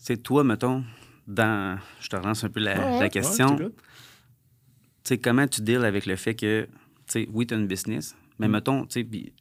[0.00, 0.84] c'est toi, mettons,
[1.26, 1.78] dans.
[2.00, 3.56] Je te relance un peu la, question.
[3.56, 3.72] tu
[5.04, 6.70] sais, comment tu deals avec le fait que, tu
[7.06, 8.52] sais, oui, tu as une business, mais mm.
[8.52, 9.32] mettons, tu sais,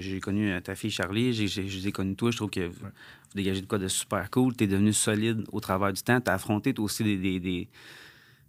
[0.00, 2.86] j'ai connu euh, ta fille Charlie, j'ai connu toi, je trouve que vous,
[3.34, 6.30] dégagez de quoi de super cool, tu es devenu solide au travers du temps, tu
[6.30, 7.68] as affronté toi aussi des, des, des,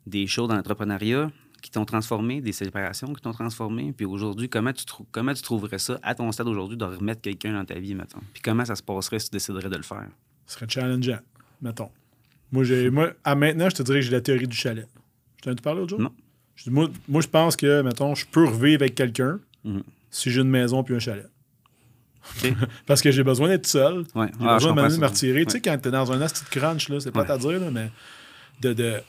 [0.07, 1.31] des choses dans l'entrepreneuriat
[1.61, 5.77] qui t'ont transformé, des séparations qui t'ont transformé, puis aujourd'hui, comment tu, comment tu trouverais
[5.77, 8.21] ça à ton stade aujourd'hui de remettre quelqu'un dans ta vie, mettons?
[8.33, 10.09] Puis comment ça se passerait si tu déciderais de le faire?
[10.47, 11.19] Ce serait challengeant,
[11.61, 11.91] mettons.
[12.51, 14.87] Moi, j'ai, moi, à maintenant, je te dirais que j'ai la théorie du chalet.
[15.37, 15.99] Je t'en ai parlé l'autre jour?
[15.99, 16.11] Non.
[16.67, 19.83] moi, moi, je pense que, mettons, je peux revivre avec quelqu'un mhm.
[20.09, 21.27] si j'ai une maison puis un chalet.
[22.85, 24.05] Parce que j'ai besoin d'être seul.
[24.13, 24.27] Ouais.
[24.39, 25.45] J'ai ah, besoin de me retirer.
[25.45, 27.71] Tu sais, quand t'es dans un asti de crunch, là, c'est pas à dire, là,
[27.71, 27.89] mais
[28.61, 29.01] de, de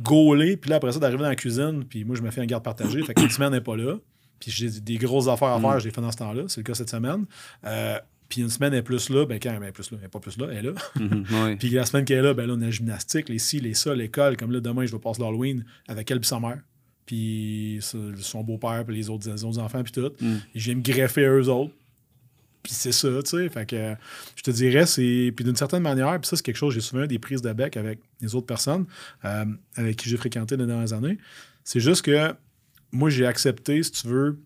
[0.00, 2.46] gauler, puis là, après ça, d'arriver dans la cuisine, puis moi, je me fais un
[2.46, 3.02] garde partagé.
[3.04, 3.96] fait qu'une semaine n'est pas là.
[4.40, 5.80] Puis j'ai des grosses affaires à faire, mhm.
[5.80, 6.42] je les fais dans ce temps-là.
[6.48, 7.26] C'est le cas cette semaine.
[7.64, 7.98] Euh,
[8.28, 10.20] puis une semaine est plus là, ben quand elle est plus là, elle n'est pas
[10.20, 10.72] plus là, elle est là.
[10.96, 13.60] Mhm, puis la semaine qu'elle est là, ben là, on a la gymnastique, les ci,
[13.60, 14.36] les ça, l'école.
[14.36, 16.60] Comme là, demain, je vais passer l'Halloween avec elle et sa mère.
[17.06, 20.12] Puis son beau-père, puis les autres, enfants, puis tout.
[20.20, 20.36] Mm.
[20.54, 21.72] Et je viens me greffer à eux autres.
[22.62, 23.48] Puis c'est ça, tu sais.
[23.48, 23.94] Fait que
[24.36, 25.32] je te dirais, c'est.
[25.34, 27.78] Puis d'une certaine manière, puis ça, c'est quelque chose, j'ai souvent des prises de bec
[27.78, 28.84] avec les autres personnes
[29.24, 31.16] euh, avec qui j'ai fréquenté les dernières années.
[31.64, 32.34] C'est juste que
[32.92, 34.38] moi, j'ai accepté, si tu veux,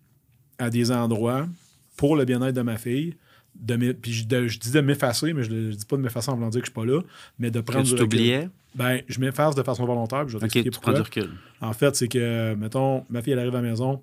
[0.57, 1.49] à des endroits,
[1.97, 3.15] pour le bien-être de ma fille,
[3.55, 6.49] de puis je, dis de m'effacer, mais je ne dis pas de m'effacer en voulant
[6.49, 7.01] dire que je suis pas là,
[7.39, 8.49] mais de prendre que du recul.
[8.75, 11.03] Ben, je m'efface de façon volontaire, je vais t'expliquer pourquoi.
[11.61, 14.01] En fait, c'est que, mettons, ma fille, elle arrive à la maison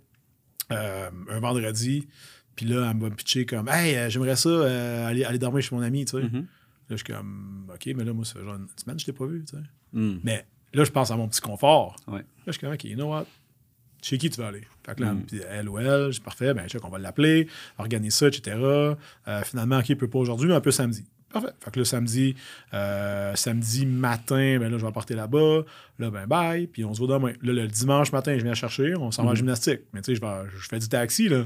[0.71, 2.07] euh, un vendredi,
[2.55, 5.39] puis là, elle me va me pitcher comme Hey, euh, j'aimerais ça euh, aller, aller
[5.39, 6.25] dormir chez mon ami, tu sais.
[6.25, 6.33] Mm-hmm.
[6.35, 6.47] Là,
[6.91, 9.13] je suis comme OK, mais là, moi, ça fait genre une semaine que je t'ai
[9.13, 9.63] pas vu, tu sais.
[9.93, 10.21] Mm.
[10.23, 11.97] Mais là, je pense à mon petit confort.
[12.07, 13.27] Là, je suis comme OK, you know what?
[14.03, 14.63] Chez qui tu vas aller?
[14.85, 15.27] Fait que là, mm.
[15.51, 17.49] elle ou elle, c'est parfait, ben check, on va l'appeler,
[17.79, 18.57] organiser ça, etc.
[18.57, 18.95] Euh,
[19.45, 21.05] finalement, OK, peut pas aujourd'hui, mais un peu samedi.
[21.33, 21.53] Parfait.
[21.61, 22.35] Fait que le samedi,
[22.75, 25.63] euh, samedi matin, ben là, je vais partir là-bas.
[26.01, 26.67] Là, ben bye.
[26.67, 27.33] Puis on se voit demain.
[27.43, 28.97] Là, le dimanche matin, je viens chercher.
[28.97, 29.39] On s'en va en mhm.
[29.39, 29.83] gymnastique.
[29.93, 31.45] Mais tu sais, je, je, fais du taxi, là.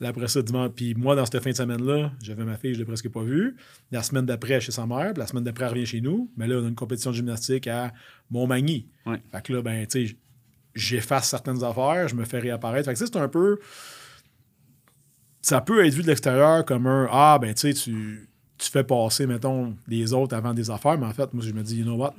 [0.00, 0.70] Là, après ça, dimanche.
[0.76, 3.56] Puis moi, dans cette fin de semaine-là, j'avais ma fille, je l'ai presque pas vue.
[3.90, 5.12] La semaine d'après, chez sa mère.
[5.12, 6.30] Puis la semaine d'après, elle revient chez nous.
[6.36, 7.92] Mais là, on a une compétition de gymnastique à
[8.30, 8.86] Montmagny.
[9.32, 10.16] Fait que là, ben, tu sais,
[10.76, 12.86] j'efface certaines affaires, je me fais réapparaître.
[12.86, 13.58] Fait que c'est un peu.
[15.42, 19.26] Ça peut être vu de l'extérieur comme un Ah, ben, tu sais, tu fais passer,
[19.26, 21.96] mettons, les autres avant des affaires, mais en fait, moi, je me dis, you know
[21.96, 22.14] what,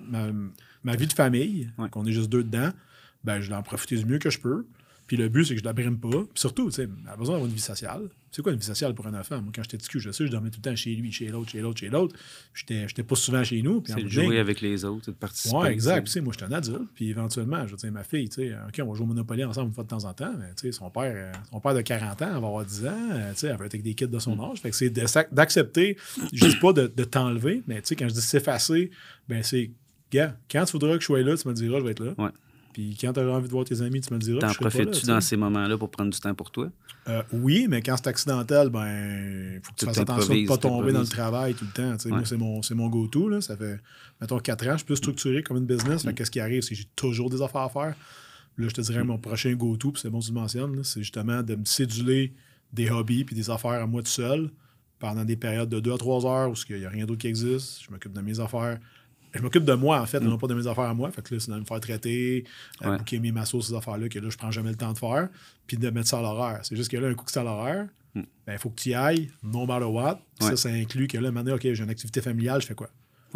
[0.84, 2.72] ma, vie de famille, qu'on est juste deux dedans,
[3.24, 4.66] ben, je vais en profiter du mieux que je peux.
[5.08, 6.10] Puis le but, c'est que je ne la brime pas.
[6.10, 8.10] Puis surtout, tu sais, elle a besoin d'avoir une vie sociale.
[8.30, 9.42] C'est quoi une vie sociale pour un enfant?
[9.42, 11.50] Moi, quand j'étais petit, je sais, je dormais tout le temps chez lui, chez l'autre,
[11.50, 12.16] chez l'autre, chez l'autre.
[12.54, 13.82] J'étais pas souvent chez nous.
[13.88, 15.56] C'est de jouer avec les autres, c'est de participer.
[15.56, 16.12] Oui, exact.
[16.12, 16.90] Puis, moi, j'étais un adulte.
[16.94, 19.46] Puis éventuellement, je veux dire, ma fille, tu sais, OK, on va jouer au Monopoly
[19.46, 20.34] ensemble une fois de temps en temps.
[20.38, 22.86] Mais tu sais, son père, euh, son père de 40 ans, elle va avoir 10
[22.86, 23.10] ans.
[23.12, 24.52] Euh, tu sais, elle va être avec des kids de son mm.
[24.52, 24.60] âge.
[24.60, 25.98] Fait que c'est d'accepter,
[26.34, 28.92] je dis pas de, de t'enlever, mais tu sais, quand je dis s'effacer,
[29.30, 29.72] ben c'est,
[30.12, 32.14] gars, quand tu voudras que je sois là, tu me diras, je vais être là.
[32.18, 32.32] Ouais.
[32.78, 34.40] Puis quand tu as envie de voir tes amis, tu me le diras.
[34.40, 36.70] T'en profites-tu dans ces moments-là pour prendre du temps pour toi?
[37.08, 40.48] Euh, oui, mais quand c'est accidentel, ben, il faut que tu fasses attention de ne
[40.48, 42.10] pas tomber dans le travail tout le temps.
[42.10, 43.42] Moi, c'est mon, mon go-to.
[43.42, 43.80] Ça fait,
[44.22, 46.06] mettons, quatre ans, je suis plus structuré comme une business.
[46.06, 46.14] Mm.
[46.14, 46.62] Qu'est-ce qui arrive?
[46.62, 47.96] C'est que j'ai toujours des affaires à faire.
[48.60, 51.56] Là, je te dirais, mon prochain go-to, c'est bon tu le mentionnes, c'est justement de
[51.56, 52.36] me céduler
[52.74, 54.52] des hobbies puis des affaires à moi tout seul
[55.00, 57.28] pendant des périodes de deux à trois heures où il n'y a rien d'autre qui
[57.28, 57.82] existe.
[57.84, 58.78] Je m'occupe de mes affaires
[59.34, 60.28] je m'occupe de moi, en fait, mm.
[60.28, 61.12] non pas de mes affaires à moi.
[61.12, 62.46] Fait que là, c'est de me faire traiter,
[62.84, 62.98] euh, ouais.
[62.98, 65.30] booker mes massos, ces affaires-là, que là, je prends jamais le temps de faire,
[65.66, 66.60] puis de mettre ça à l'horaire.
[66.64, 68.26] C'est juste que là, un coup que c'est à l'horaire, il mm.
[68.46, 70.20] ben, faut que tu y ailles, no matter what.
[70.40, 72.90] Ça, ça inclut que là, maintenant, OK, j'ai une activité familiale, je fais quoi?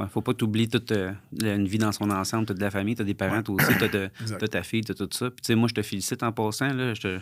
[0.04, 1.12] ne faut pas t'oublier toute euh,
[1.42, 2.46] une vie dans son ensemble.
[2.46, 4.92] Tu as de la famille, tu as des parents, aussi, tu as, ta fille, tu
[4.92, 5.30] as tout ça.
[5.30, 6.74] Puis, moi, je te félicite en passant.
[6.74, 7.20] Là, je, te,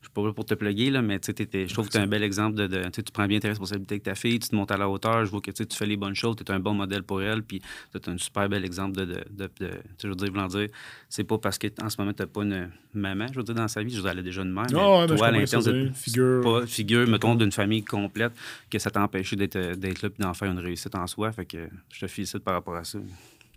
[0.00, 2.06] je suis pas là pour te plugger, là, mais je trouve que tu es un
[2.06, 2.88] bel exemple de.
[2.88, 5.30] tu prends bien tes responsabilités avec ta fille, tu te montes à la hauteur, je
[5.30, 7.60] vois que tu fais les bonnes choses, tu es un bon modèle pour elle, puis
[7.60, 9.04] tu es un super bel exemple de.
[9.04, 9.70] de, de,
[10.02, 10.68] je veux dire, dire,
[11.10, 13.68] c'est pas parce qu'en ce moment, tu n'as pas une maman, je veux dire, dans
[13.68, 14.72] sa vie, je veux dire, elle a déjà une mère.
[14.72, 16.40] Non, mais toi, à l'intérieur de figure.
[16.40, 18.32] Pas, figure, mettons, d'une famille complète,
[18.70, 21.30] que ça t'a empêché d'être là et d'en faire une réussite en soi.
[21.32, 22.98] Fait que je te félicite par rapport à ça.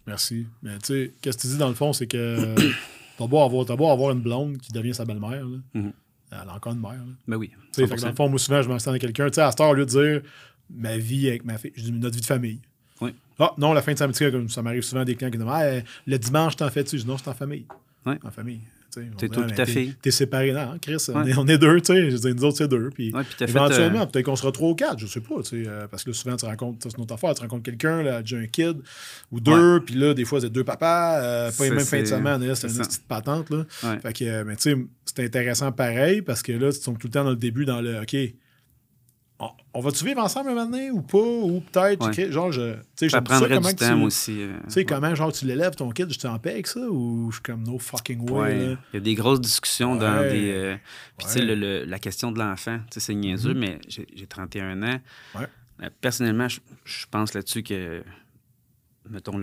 [0.06, 0.46] Merci.
[0.62, 2.54] Mais tu sais, qu'est-ce que tu dis dans le fond, c'est que
[3.18, 5.46] t'as beau, avoir, beau avoir une blonde qui devient sa belle-mère.
[5.74, 5.92] Mm-hmm.
[6.42, 6.92] Elle a encore une mère.
[6.92, 7.14] Là.
[7.28, 7.52] Ben oui.
[7.76, 9.28] Fait dans le fond, moi, souvent, je m'en avec quelqu'un.
[9.30, 10.22] Tu sais, à cette heure, au lieu de dire
[10.70, 12.60] ma vie avec ma fille, je dis notre vie de famille.
[13.02, 13.14] Oui.
[13.40, 15.82] Ah, non, la fin de samedi, comme ça m'arrive souvent des clients qui disent ah,
[16.06, 16.98] le dimanche, t'en fais-tu?
[16.98, 17.66] Je dis non, c'est en famille.
[18.06, 18.16] Oui.
[18.24, 18.62] En famille.
[19.18, 19.96] T'es toi et ta fille.
[20.02, 20.52] T'es séparé.
[20.52, 22.12] Non, Chris, on, est, on, est, deux, tu sais.
[22.12, 22.90] Je dis, nous autres, c'est deux.
[22.90, 25.68] Puis, éventuellement, euh, peut-être qu'on sera trois ou quatre, je sais pas, tu sais.
[25.68, 28.38] Euh, parce que là, souvent, tu rencontres, c'est notre affaire, tu rencontres quelqu'un, là, déjà
[28.38, 28.78] un kid
[29.32, 32.06] ou deux, puis là, des fois, c'est deux papas, euh, pas les mêmes fins de
[32.06, 33.66] semaine, c'est une petite patente, là.
[34.02, 34.78] Fait que, mais tu sais,
[35.16, 37.82] c'est intéressant pareil parce que là, tu sont tout le temps dans le début, dans
[37.82, 38.16] le, OK,
[39.74, 41.18] on, va-tu vivre ensemble un moment ou pas?
[41.18, 42.74] Ou peut-être, genre, je.
[42.74, 44.42] Tu sais, ça prendrait du temps aussi.
[44.42, 46.80] Euh, tu sais, comment, genre, tu l'élèves ton kid, je suis en paix avec ça?
[46.80, 48.78] Ou je suis comme no fucking way?
[48.94, 50.52] Il y a des grosses discussions dans des.
[50.52, 50.76] Euh,
[51.18, 53.80] puis, tu sais, la question de l'enfant, tu sais, c'est niaiseux, mm-hmm.
[53.88, 55.00] mais j'ai 31 ans.
[55.36, 58.04] Euh, personnellement, je, pense là-dessus que,
[59.10, 59.42] mettons,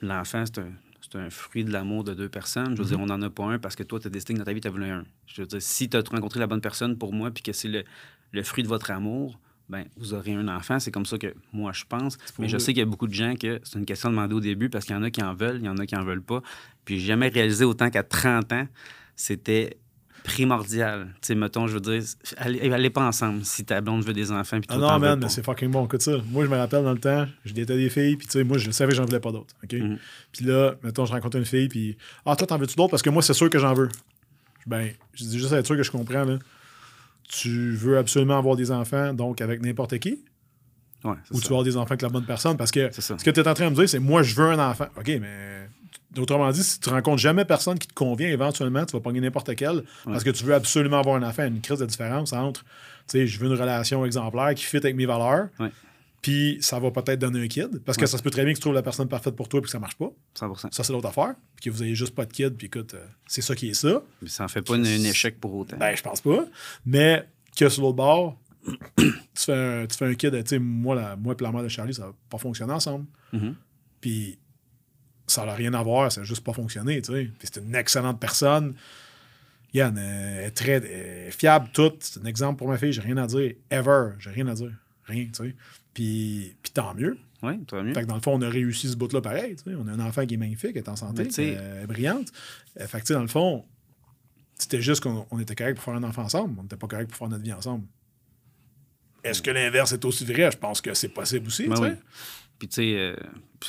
[0.00, 0.72] l'enfant, c'est un
[1.10, 2.76] c'est un fruit de l'amour de deux personnes.
[2.76, 3.02] Je veux dire, mm-hmm.
[3.02, 4.68] on n'en a pas un parce que toi, tu as décidé dans ta vie, tu
[4.68, 5.04] as voulu un.
[5.26, 7.68] Je veux dire, si tu as rencontré la bonne personne pour moi, puis que c'est
[7.68, 7.84] le,
[8.32, 9.38] le, fruit de votre amour,
[9.68, 10.78] ben, vous aurez un enfant.
[10.78, 12.18] C'est comme ça que moi, je pense.
[12.38, 14.40] Mais je sais qu'il y a beaucoup de gens que c'est une question demandée au
[14.40, 16.04] début parce qu'il y en a qui en veulent, il y en a qui en
[16.04, 16.42] veulent pas.
[16.84, 18.68] Puis j'ai jamais réalisé autant qu'à 30 ans,
[19.14, 19.78] c'était
[20.26, 21.08] primordial.
[21.14, 22.02] Tu sais, mettons, je veux dire,
[22.38, 24.60] allez, pas ensemble si ta blonde veut des enfants.
[24.60, 25.86] Puis ah non, man, mais c'est fucking bon.
[25.86, 26.18] Écoute ça.
[26.30, 28.58] Moi, je me rappelle dans le temps, je datais des filles, puis tu sais, moi,
[28.58, 29.54] je savais que j'en voulais pas d'autres.
[29.64, 29.70] OK?
[29.70, 29.98] Mm-hmm.
[30.32, 32.90] Puis là, mettons, je rencontre une fille, puis Ah, toi, t'en veux-tu d'autres?
[32.90, 33.88] Parce que moi, c'est sûr que j'en veux.
[34.66, 36.38] Ben, je dis juste à être sûr que je comprends, là
[37.28, 40.24] tu veux absolument avoir des enfants, donc avec n'importe qui?
[41.04, 42.56] Ouais, ou tu veux avoir des enfants avec la bonne personne?
[42.56, 44.50] Parce que ce que tu es en train de me dire, c'est moi, je veux
[44.50, 44.86] un enfant.
[44.96, 45.68] OK, mais
[46.20, 49.54] autrement dit, si tu rencontres jamais personne qui te convient, éventuellement, tu vas pogner n'importe
[49.54, 51.44] quel parce que tu veux absolument avoir un enfant.
[51.46, 52.68] Une crise de différence entre, tu
[53.08, 55.48] sais, je veux une relation exemplaire qui fit avec mes valeurs.
[56.22, 57.78] Puis ça va peut-être donner un kid.
[57.84, 59.60] Parce que ça se peut très bien que tu trouves la personne parfaite pour toi
[59.60, 60.10] et que ça marche pas.
[60.36, 60.72] 100%.
[60.72, 61.34] Ça, c'est l'autre affaire.
[61.54, 62.56] Puis que vous ayez juste pas de kid.
[62.56, 64.02] Puis écoute, euh, c'est ça qui est ça.
[64.20, 65.76] Mais ça en fait pas un, échec pour autant.
[65.76, 66.44] Ben, je pense pas.
[66.84, 68.40] Mais que sur l'autre bord,
[68.96, 71.62] tu, fais un, tu fais un kid, tu sais, moi, la, moi et la mère
[71.62, 73.06] de Charlie, ça n'a pas fonctionné ensemble.
[73.32, 73.54] Mm-hmm.
[74.00, 74.38] Puis
[75.26, 78.74] ça n'a rien à voir, ça n'a juste pas fonctionné, c'est une excellente personne.
[79.74, 81.92] Yann est très fiable, tout.
[82.00, 83.52] C'est un exemple pour ma fille, j'ai rien à dire.
[83.70, 84.72] Ever, j'ai rien à dire.
[85.04, 85.54] Rien, tu sais.
[85.92, 87.18] Puis, puis tant mieux.
[87.42, 87.92] Oui, tant mieux.
[87.92, 89.56] Fait que dans le fond, on a réussi ce bout-là pareil.
[89.66, 92.32] On a un enfant qui est magnifique, est en santé, qui est brillante.
[92.80, 93.64] Euh, fait que, tu sais, dans le fond,
[94.54, 96.54] c'était juste qu'on était correct pour faire un enfant ensemble.
[96.58, 97.86] On n'était pas correct pour faire notre vie ensemble.
[99.22, 100.50] Est-ce que l'inverse est aussi vrai?
[100.50, 101.66] Je pense que c'est possible aussi.
[101.66, 101.98] Ben
[102.58, 103.16] Puis, tu sais, euh,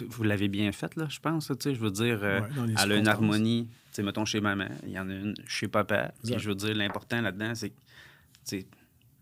[0.07, 1.47] vous l'avez bien fait, là, je pense.
[1.47, 2.41] Tu sais, je veux dire, euh,
[2.81, 3.67] elle a une harmonie.
[3.69, 6.13] Tu sais, mettons chez maman, il y en a une chez papa.
[6.23, 7.75] Puis, je veux dire, l'important là-dedans, c'est que,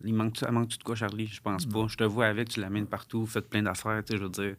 [0.04, 1.28] il manque, elle manque-tu de quoi, Charlie?
[1.28, 1.88] Je pense pas.
[1.88, 4.56] Je te vois avec, tu l'amènes partout, faites plein d'affaires, tu sais, je veux dire.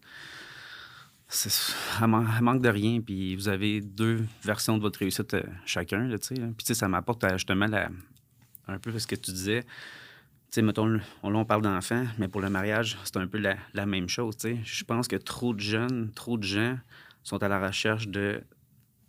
[2.01, 6.17] Elle, manque de rien, puis vous avez deux versions de votre réussite euh, chacun, tu
[6.21, 6.35] sais.
[6.35, 7.91] Puis, tu sais, ça m'apporte justement la,
[8.69, 9.65] un peu ce que tu disais.
[10.63, 14.37] Mettons, on, on parle d'enfants, mais pour le mariage, c'est un peu la, même chose.
[14.65, 16.79] Je pense que trop de jeunes, trop de gens
[17.23, 18.41] sont à la recherche de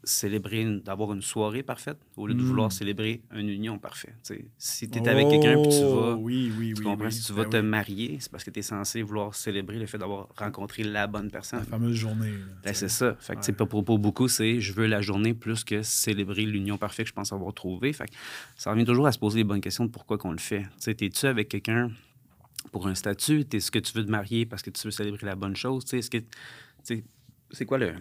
[0.08, 2.72] célébrer, d'avoir une soirée parfaite au lieu de vouloir hmm.
[2.72, 4.16] célébrer une union parfaite.
[4.58, 7.34] si tu es avec quelqu'un et tu vas, oh, oui, oui, tu comprends, si tu
[7.34, 10.30] vas ben te marier, c'est parce que tu es censé vouloir célébrer le fait d'avoir
[10.38, 11.60] rencontré la bonne personne.
[11.60, 12.34] La fameuse journée.
[12.64, 13.16] Ben, c'est ça.
[13.20, 17.05] Fait que, pour, pour, beaucoup, c'est je veux la journée plus que célébrer l'union parfaite
[17.05, 17.93] que je pense avoir trouvée.
[17.93, 18.10] Fait
[18.55, 20.66] ça revient toujours à se poser les bonnes questions de pourquoi qu'on le fait.
[20.88, 21.91] Es-tu avec quelqu'un
[22.72, 23.45] pour un statut?
[23.51, 25.86] Est-ce que tu veux te marier parce que tu veux célébrer la bonne chose?
[25.93, 26.18] Est-ce que
[27.51, 27.93] c'est quoi le,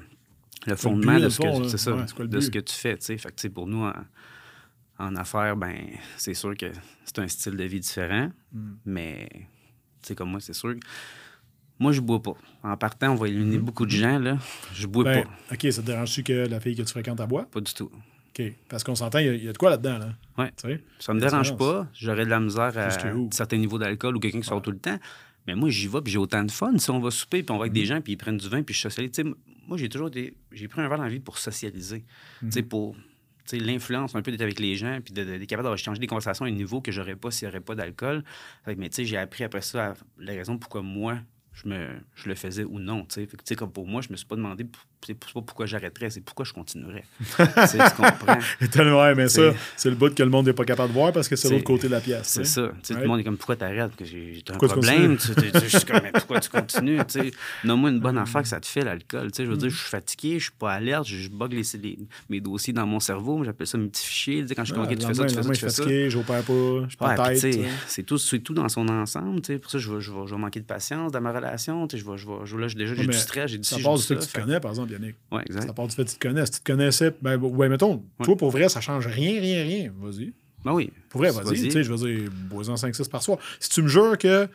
[0.67, 2.97] le fondement de, ce que, de ce que tu fais.
[3.01, 3.89] Fait que, pour nous,
[4.99, 5.77] en, affaires, ben,
[6.17, 6.67] c'est sûr que
[7.05, 8.73] c'est un style de vie différent, mm.
[8.87, 9.29] mais
[10.15, 10.75] comme moi, c'est sûr.
[11.79, 12.35] Moi, je bois pas.
[12.63, 13.61] En partant, on va éliminer mm-hmm.
[13.61, 14.19] beaucoup de gens.
[14.19, 14.39] Là.
[14.73, 15.55] Je bois ben, pas.
[15.55, 17.47] OK, ça te dérange-tu que la fille que tu fréquentes à boire?
[17.49, 17.91] Pas du tout.
[18.39, 18.53] OK.
[18.69, 19.99] Parce qu'on s'entend, il y, a de quoi là-dedans.
[19.99, 20.09] Là?
[20.39, 20.77] Oui.
[20.99, 21.87] Ça me dérange pas.
[21.93, 22.91] J'aurais de la misère à
[23.31, 24.99] certains niveaux d'alcool ou quelqu'un qui sort tout le temps.
[25.47, 26.77] Mais moi, j'y vais, puis j'ai autant de fun.
[26.79, 27.87] Si on va souper, puis on va avec des mm-hmm.
[27.87, 29.13] gens, puis ils prennent du vin, puis je socialise.
[29.67, 30.37] moi, j'ai toujours été.
[30.53, 32.05] J'ai pris un verre dans la vie pour socialiser.
[32.41, 32.69] Tu sais, mm-hmm.
[32.69, 32.97] pour
[33.53, 36.49] l'influence un peu d'être avec les gens, puis d'être capable de changer des conversations à
[36.49, 38.25] un niveau que j'aurais pas s'il n'y aurait pas d'alcool.
[38.67, 41.21] Mais tu sais, j'ai appris après ça la raison pourquoi moi,
[41.53, 43.05] je, me, je le faisais ou non.
[43.07, 44.67] Tu sais, comme pour moi, je me suis pas demandé
[45.07, 47.05] c'est pas pourquoi j'arrêterais, c'est pourquoi je continuerais.
[47.21, 48.39] tu comprends?
[48.73, 51.29] tellement mais ça, c'est le bout que le monde n'est pas capable de voir parce
[51.29, 52.27] que c'est l'autre côté de la pièce.
[52.27, 52.71] C'est ça.
[52.87, 53.93] Tout le monde est comme pourquoi t'arrêtes?
[54.03, 55.19] J'ai un problème.
[55.19, 56.99] je suis comme pourquoi tu continues?
[57.65, 59.31] Nomme-moi une bonne affaire que ça te fait l'alcool.
[59.37, 61.99] Je veux dire, je suis fatigué, je suis pas alerte, je, bug les,
[62.29, 63.45] mes dossiers dans mon cerveau.
[63.45, 64.45] J'appelle ça mes petits fichiers.
[64.55, 65.85] Quand je suis comme, tu fais ça, tu fais ça, tu fais ça.
[65.87, 66.41] Je pas,
[66.89, 67.57] je pas tête.
[67.87, 69.41] C'est tout, tout dans son ensemble.
[69.41, 71.87] Pour ça, je vais, manquer de patience dans ma relation.
[71.93, 74.73] Je là, déjà, j'ai du stress, j'ai du Ça du fait que tu connais, par
[74.73, 74.96] exemple,
[75.47, 76.45] Exact part du fait que tu te connais.
[76.47, 79.93] Si tu te connaissais, ben, ouais, mettons, toi, pour vrai, ça change rien, rien, rien.
[80.01, 80.33] Vas-y.
[80.65, 80.91] Ben oui.
[81.09, 81.63] Pour vrai, vas-y.
[81.63, 83.39] tu sais, je veux dire, bois-en 5-6 par soir.
[83.61, 84.51] Si tu me jures que, tu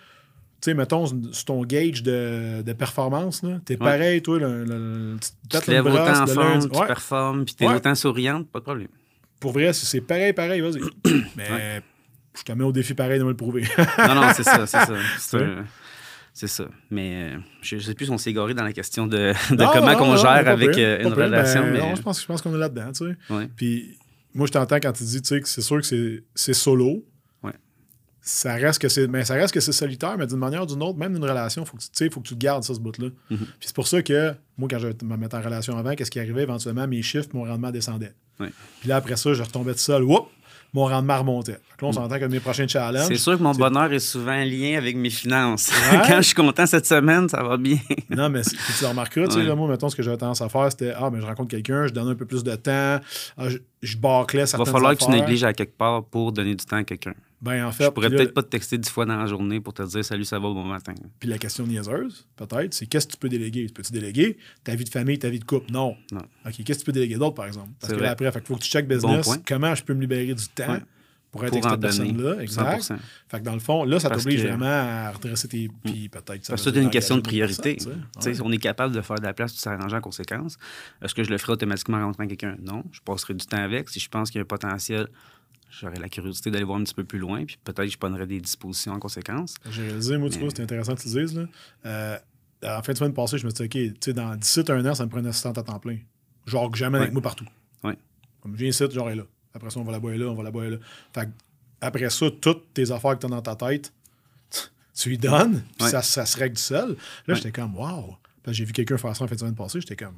[0.62, 5.18] sais, mettons, sur ton gauge de, de performance, t'es pareil, toi, le, le,
[5.50, 8.88] tu te lèves autant en forme, tu performes, puis t'es autant souriante, pas de problème.
[9.40, 10.82] Pour vrai, c'est pareil, pareil, vas-y.
[11.36, 11.82] Mais
[12.38, 13.64] je te mets au défi pareil de me le prouver.
[13.98, 14.86] non, non, c'est ça, c'est
[15.18, 15.38] ça.
[16.34, 16.66] C'est ça.
[16.90, 20.02] Mais euh, je ne sais plus si on s'est égaré dans la question de, comment
[20.02, 21.62] on gère avec euh, une relation.
[21.62, 21.80] Ben, mais...
[21.80, 22.92] Non, je pense, je pense qu'on est là-dedans.
[22.94, 23.50] Tu sais.
[23.56, 23.98] Puis
[24.34, 27.06] moi, je t'entends quand tu dis tu sais, que c'est sûr que c'est solo.
[27.44, 27.52] Ouais.
[28.22, 30.82] Ça reste que c'est mais ça reste que c'est solitaire, mais d'une manière ou d'une
[30.84, 33.10] autre, même une relation, faut que tu faut que tu gardes ça, ce bout-là.
[33.10, 33.38] Mm-hmm.
[33.38, 36.20] Puis c'est pour ça que moi, quand je me mettais en relation avant, qu'est-ce qui
[36.20, 36.44] arrivait?
[36.44, 38.14] Éventuellement, mes chiffres, mon rendement descendait.
[38.40, 40.04] Puis là, après ça, je retombais tout seul.
[40.04, 40.28] Whoop!
[40.74, 41.52] Mon rendement remontait.
[41.52, 43.08] là, on s'entend que mes prochains challenges.
[43.08, 45.70] C'est sûr que mon bonheur est souvent lié avec mes finances.
[46.08, 47.78] Quand je suis content cette semaine, ça va bien.
[48.10, 50.94] non, mais tu remarqueras, tu sais, moi, mettons, ce que j'avais tendance à faire, c'était
[50.96, 53.00] Ah, mais je rencontre quelqu'un, je donne un peu plus de temps,
[53.38, 56.32] ah, je, je bâclais certaines Il va falloir que tu négliges à quelque part pour
[56.32, 57.14] donner du temps à quelqu'un.
[57.42, 57.86] Ben, en fait.
[57.86, 60.26] Je pourrais peut-être pas te texter dix fois dans la journée pour te dire salut,
[60.26, 60.94] ça va bon matin.
[61.20, 63.68] Puis la question niaiseuse, peut-être, c'est qu'est-ce que tu peux déléguer?
[63.74, 65.72] Peux-tu déléguer ta vie de famille, ta vie de couple?
[65.72, 65.96] Non.
[66.12, 66.22] non.
[66.46, 67.70] OK, qu'est-ce que tu peux déléguer d'autre, par exemple?
[67.80, 69.30] Parce que là, après, il faut que tu check business.
[69.48, 70.80] comment je peux me libérer du temps?
[71.32, 72.42] pour être avec cette personne-là?
[72.42, 72.94] Exact.
[73.30, 75.68] Fait que dans le fond, là, ça t'oblige vraiment à redresser tes.
[75.68, 75.72] Hmm.
[75.86, 77.78] Puis peut-être Parce que c'est une question de priorité.
[78.44, 80.58] On est capable de faire de la place, de s'arranger en conséquence.
[81.02, 82.58] Est-ce que je le ferai automatiquement en rencontrant quelqu'un?
[82.62, 82.84] Non.
[82.92, 83.90] Je passerai du temps avec.
[83.90, 85.08] Si je pense qu'il y a un potentiel,
[85.72, 87.46] j'aurais la curiosité d'aller voir un petit peu plus loin.
[87.46, 89.56] Puis peut-être que je prendrai des dispositions en conséquence.
[89.70, 91.36] J'ai réalisé, moi, tu vois, c'était intéressant que tu dises.
[91.36, 91.46] Là.
[91.86, 92.18] Euh,
[92.64, 94.86] en fin de semaine passée, je me suis dit, OK, tu sais, dans 17 un
[94.86, 95.98] an, ça me prend une assistante à temps plein.
[96.46, 97.48] Genre que jamais avec moi partout.
[97.84, 97.94] Oui.
[98.42, 99.24] Comme je viens ici, genre est là.
[99.54, 100.78] Après ça, on va la boire là, on va la boire là.
[101.14, 101.30] Fait
[101.82, 103.92] après ça, toutes tes affaires que tu as dans ta tête,
[104.94, 106.96] tu lui donnes, puis ça, ça, se règle seul.
[107.28, 108.18] Là, j'étais comme, wow.
[108.48, 110.16] j'ai vu quelqu'un faire ça en fin de semaine passée, j'étais comme,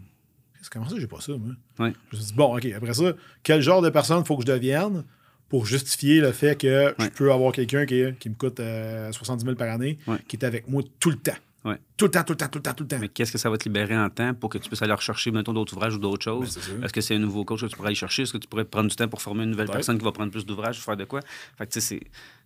[0.70, 1.56] comment ça, j'ai pas ça, moi?
[1.80, 4.52] Je me suis dit, bon, OK, après ça, quel genre de personne faut que je
[4.52, 5.04] devienne?
[5.54, 9.46] Pour justifier le fait que je peux avoir quelqu'un qui, qui, me coûte 70 euh,
[9.46, 11.38] 000 par année, qui est avec moi tout le temps?
[11.96, 12.98] Tout le temps, tout le temps, tout le temps, tout le temps.
[13.00, 15.30] Mais qu'est-ce que ça va te libérer en temps pour que tu puisses aller rechercher,
[15.30, 16.58] mettons, d'autres ouvrages ou d'autres choses?
[16.58, 18.24] Ben, Est-ce que c'est un nouveau coach que tu pourrais aller chercher?
[18.24, 20.32] Est-ce que tu pourrais prendre du temps pour former une nouvelle personne qui va prendre
[20.32, 21.20] plus d'ouvrages, faire de quoi?
[21.56, 22.00] Fait que, tu sais,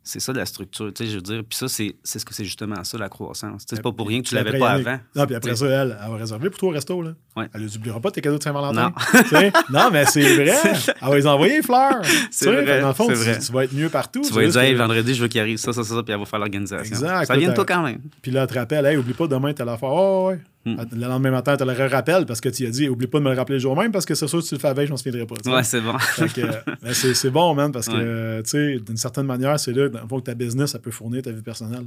[0.03, 1.43] c'est ça la structure, tu sais, je veux dire.
[1.47, 3.65] Puis ça, c'est ce que c'est justement ça, la croissance.
[3.67, 4.99] C'est pas pour rien que tu l'avais pas avant.
[5.15, 7.11] Non, puis après ça, elle, elle va réserver pour toi au resto, là.
[7.35, 7.47] Ouais.
[7.53, 8.93] Elle n'oubliera pas tes cadeaux de Saint-Valentin.
[9.31, 9.51] Non.
[9.69, 10.55] non, mais c'est vrai.
[11.01, 12.01] Elle va les envoyer, fleurs.
[12.31, 12.81] C'est vrai.
[12.81, 14.21] Dans le fond, tu, tu, vas être mieux partout.
[14.21, 16.19] Tu vas dire, hey, vendredi, je veux qu'il arrive ça, ça, ça, ça, puis elle
[16.19, 16.95] va faire l'organisation.
[16.95, 17.25] Exact.
[17.25, 17.99] Ça vient de toi quand même.
[18.23, 19.89] Puis là, elle te rappelle, hey, oublie pas, demain, tu as l'affaire.
[19.91, 20.39] Oh, ouais.
[20.67, 20.83] Hmm.
[20.91, 23.29] Le lendemain matin, tu le rappelles parce que tu as dit, oublie pas de me
[23.29, 24.91] le rappeler le jour même parce que c'est sûr que tu le fais avec, je
[24.91, 25.35] m'en souviendrai pas.
[25.49, 25.93] Ouais, c'est bon.
[26.81, 30.35] Ben, c'est bon, man, parce que, tu sais, d'une certaine manière, c'est là, que ta
[30.35, 31.85] business, ça peut fournir ta vie personnelle.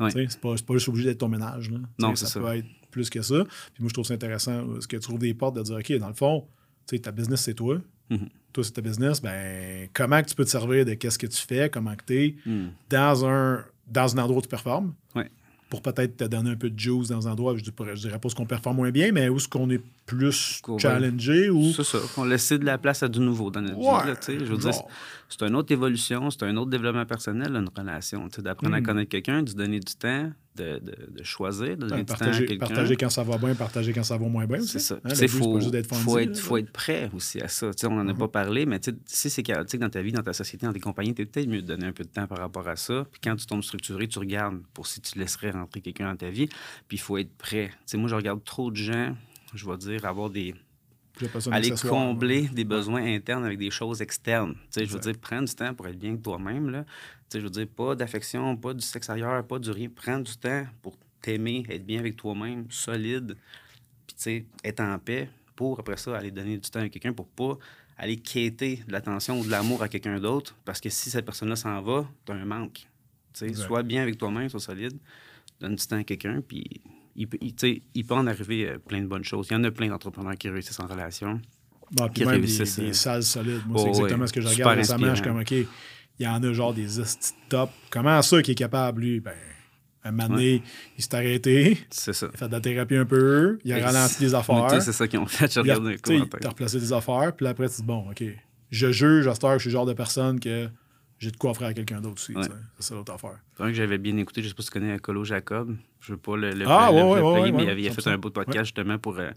[0.00, 0.10] Ouais.
[0.10, 1.70] C'est pas, pas juste obligé d'être ton ménage.
[1.70, 1.78] Là.
[1.98, 2.32] Non, c'est ça.
[2.32, 3.44] Ça peut être plus que ça.
[3.74, 5.92] Puis moi, je trouve ça intéressant parce que tu trouves des portes de dire, OK,
[5.98, 6.46] dans le fond,
[6.88, 7.76] tu sais, ta business, c'est toi.
[8.10, 8.28] Mm-hmm.
[8.54, 9.20] Toi, c'est ta business.
[9.20, 12.24] Ben, comment que tu peux te servir de qu'est-ce que tu fais, comment que tu
[12.24, 12.68] es mm.
[12.88, 14.94] dans, un, dans un endroit où tu performes?
[15.14, 15.30] Ouais
[15.72, 18.28] pour peut-être te donner un peu de juice dans un endroit, je ne dirais pas
[18.28, 21.72] ce qu'on performe moins bien, mais où est-ce qu'on est plus challengé ou...
[21.72, 24.38] C'est ça, qu'on laisse de la place à du nouveau dans notre vie.
[24.38, 24.74] je veux dire,
[25.32, 28.28] c'est une autre évolution, c'est un autre développement personnel, une relation.
[28.38, 28.84] D'apprendre à hmm.
[28.84, 32.30] connaître quelqu'un, de se donner du temps, de, de, choisir, de donner du temps à
[32.30, 32.56] quelqu'un.
[32.58, 34.98] Partager quand ça va bien, partager quand ça va moins bien C'est ça.
[35.04, 37.70] Il hein, faut, faut, être, faut être prêt aussi à ça.
[37.84, 38.30] on n'en a pas uh-huh.
[38.30, 41.22] parlé, mais si c'est chaotique dans ta vie, dans ta société, dans tes compagnies, tu
[41.22, 43.06] es peut-être mieux de donner un peu de temps par rapport à ça.
[43.10, 46.28] Puis quand tu tombes structuré, tu regardes pour si tu laisserais rentrer quelqu'un dans ta
[46.28, 46.48] vie.
[46.88, 47.70] Puis il faut être prêt.
[47.86, 49.16] sais, moi, je regarde trop de gens,
[49.54, 50.54] je vais dire, avoir des
[51.50, 54.54] aller combler des besoins internes avec des choses externes.
[54.74, 56.70] je veux dire, prendre du temps pour être bien avec toi-même.
[56.70, 56.84] Là.
[57.32, 59.88] Je veux dire, pas d'affection, pas du sexe ailleurs, pas du rien.
[59.88, 63.36] Prendre du temps pour t'aimer, être bien avec toi-même, solide,
[64.06, 67.58] puis être en paix pour, après ça, aller donner du temps à quelqu'un pour pas
[67.96, 70.56] aller quêter de l'attention ou de l'amour à quelqu'un d'autre.
[70.64, 72.86] Parce que si cette personne-là s'en va, tu as un manque.
[73.54, 74.98] Sois bien avec toi-même, sois solide,
[75.60, 76.82] donne du temps à quelqu'un, puis
[77.16, 79.48] il, peut, il, peut en arriver euh, plein de bonnes choses.
[79.50, 81.40] Il y en a plein d'entrepreneurs qui réussissent en relation.
[81.90, 83.62] Bon, puis même des, des, euh, salles solides.
[83.66, 85.08] Moi, c'est exactement ce que je regarde récemment.
[85.10, 85.66] Je suis comme, OK, il
[86.18, 86.86] y en a genre des
[87.48, 87.70] top.
[87.90, 89.20] Comment ça qui est capable, lui?
[89.20, 89.32] Ben,
[90.04, 90.62] un moment donné,
[90.96, 91.78] il s'est arrêté.
[91.90, 92.26] C'est ça.
[92.30, 93.58] Il a fait de la thérapie un peu.
[93.64, 94.82] Il a ralenti des affaires.
[94.82, 95.52] C'est ça qu'ils ont fait.
[95.52, 97.32] Je regarde a, il a replacé des affaires.
[97.36, 98.24] Puis après, tu dis, bon, OK,
[98.70, 100.68] je juge à cette heure que je suis le genre de personne que
[101.22, 102.34] j'ai de quoi offrir à quelqu'un d'autre aussi.
[102.34, 103.38] C'est ça l'autre affaire.
[103.56, 105.76] C'est que j'avais bien écouté, je sais pas si tu connais Colo Jacob.
[106.00, 108.64] Je ne veux pas le, le, ah, ouais, mais il avait fait un beau podcast
[108.64, 109.30] justement pour euh,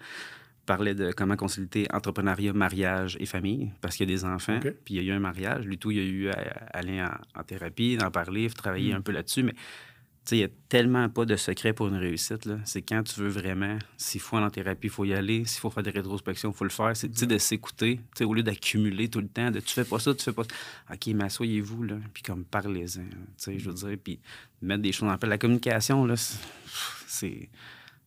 [0.66, 4.96] parler de comment concilier entrepreneuriat, mariage et famille, parce qu'il y a des enfants, puis
[4.96, 5.68] il y a eu un mariage.
[5.68, 6.40] Lui, tout, il a eu à,
[6.74, 8.98] aller en, thérapie, en parler, travailler mm.
[8.98, 9.54] un peu là-dessus, mais
[10.32, 12.50] il n'y a tellement pas de secret pour une réussite.
[12.64, 15.46] C'est quand tu veux vraiment, s'il faut aller en thérapie, il faut y aller.
[15.46, 16.92] S'il faut faire des rétrospections, il faut le faire.
[16.96, 20.24] C'est de s'écouter, au lieu d'accumuler tout le temps, de tu fais pas ça, tu
[20.24, 20.94] fais pas ça.
[20.94, 23.04] OK, mais asseyez-vous, là, puis comme parlez-en.
[23.46, 24.20] Je veux dire, puis
[24.62, 25.30] mettre des choses en place.
[25.30, 26.16] La communication, là,
[27.08, 27.50] c'est.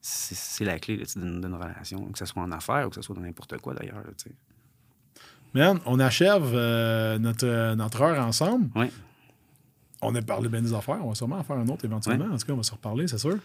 [0.01, 3.21] C'est la clé d'une relation, que ce soit en affaires ou que ce soit dans
[3.21, 4.05] n'importe quoi d'ailleurs.
[5.53, 8.71] Man, on achève euh, notre, notre heure ensemble.
[8.77, 8.87] Oui
[10.03, 10.99] on a parlé bien des affaires.
[11.03, 12.27] On va sûrement en faire un autre éventuellement.
[12.27, 13.39] En tout cas, on va se reparler, c'est sûr.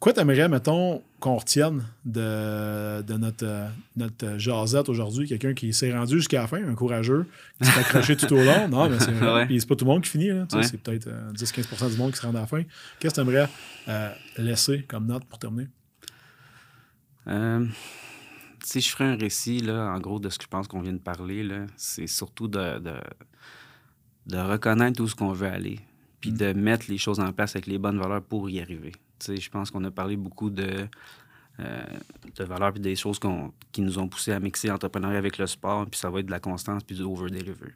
[0.00, 5.26] Quoi t'aimerais, mettons, qu'on retienne de, de notre, euh, notre jasette aujourd'hui?
[5.26, 7.26] Quelqu'un qui s'est rendu jusqu'à la fin, un courageux,
[7.58, 8.68] qui s'est accroché tout au long?
[8.68, 9.12] Non, mais c'est.
[9.46, 10.28] Puis c'est pas tout le monde qui finit.
[10.62, 12.62] C'est peut-être 10-15% euh, du monde qui se rend à la fin.
[12.98, 13.48] Qu'est-ce que tu aimerais
[13.88, 15.68] euh, laisser comme note pour terminer?
[18.62, 20.92] si je ferais un récit, là, en gros, de ce que je pense qu'on vient
[20.92, 22.94] de parler, c'est surtout de, de,
[24.26, 25.80] de reconnaître où ce qu'on veut aller
[26.24, 26.36] puis mm.
[26.38, 28.92] de mettre les choses en place avec les bonnes valeurs pour y arriver.
[29.26, 30.88] je pense qu'on a parlé beaucoup de,
[31.60, 31.84] euh,
[32.34, 33.20] de valeurs puis des choses
[33.72, 36.30] qui nous ont poussé à mixer l'entrepreneuriat avec le sport, puis ça va être de
[36.30, 37.74] la constance puis du over-deliver.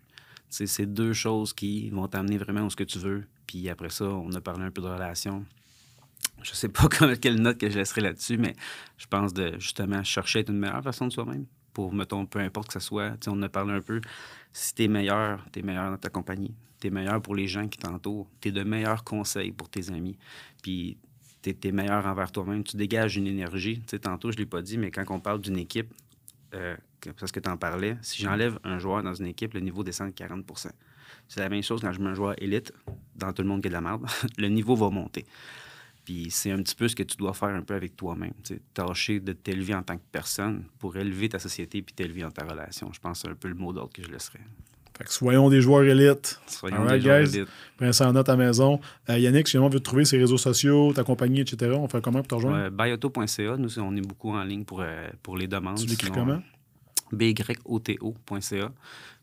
[0.49, 3.27] C'est deux choses qui vont t'amener vraiment où ce que tu veux.
[3.47, 5.45] Puis après ça, on a parlé un peu de relations.
[6.41, 6.89] Je sais pas
[7.21, 8.57] quelle note que je laisserai là-dessus, mais
[8.97, 11.45] je pense de justement chercher à être une meilleure façon de soi-même.
[11.79, 13.15] Pour, mettons, peu importe que ce soit.
[13.29, 14.01] on a parlé un peu.
[14.53, 17.47] Si tu es meilleur, tu es meilleur dans ta compagnie tu es meilleur pour les
[17.47, 20.17] gens qui t'entourent, tu es de meilleurs conseils pour tes amis,
[20.63, 20.97] puis
[21.43, 23.79] tu es, meilleur envers toi-même, tu dégages une énergie.
[23.81, 25.93] Tu sais, tantôt, je ne l'ai pas dit, mais quand on parle d'une équipe,
[26.55, 26.77] euh,
[27.19, 30.11] parce que tu en parlais, si j'enlève un joueur dans une équipe, le niveau descend
[30.11, 30.71] de 40%
[31.29, 32.73] C'est la même chose quand je mets un joueur élite
[33.15, 34.07] dans tout le monde qui est de la merde,
[34.39, 35.27] le niveau va monter.
[36.09, 38.33] Puis c'est un petit peu ce que tu dois faire un peu avec toi-même.
[38.73, 42.47] Tâcher de t'élever en tant que personne pour élever ta société puis t'élever dans ta
[42.47, 42.91] relation.
[42.95, 44.41] Je pense que c'est un peu le mot d'ordre que je laisserais
[45.05, 46.41] soyons des joueurs élites.
[46.47, 47.47] Soyons des joueurs élites.
[47.77, 48.81] Prenez ça en note à la maison.
[49.11, 52.01] Euh, Yannick, si on veut te trouver ses réseaux sociaux, ta compagnie, etc., on fait
[52.01, 52.57] comment pour te rejoindre?
[52.57, 53.59] Euh, Bioto.ca.
[53.59, 55.79] Nous, on est beaucoup en ligne pour, euh, pour les demandes.
[55.79, 56.43] Tu l'écris comment?
[57.13, 58.73] BYOTO.ca.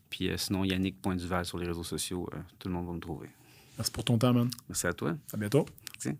[0.08, 2.30] Puis euh, sinon, Yannick.duval sur les réseaux sociaux.
[2.60, 3.28] tout le monde va me trouver.
[3.76, 4.48] Merci pour ton temps, man.
[4.68, 5.16] Merci à toi.
[5.32, 5.66] À bientôt.
[6.04, 6.16] Merci.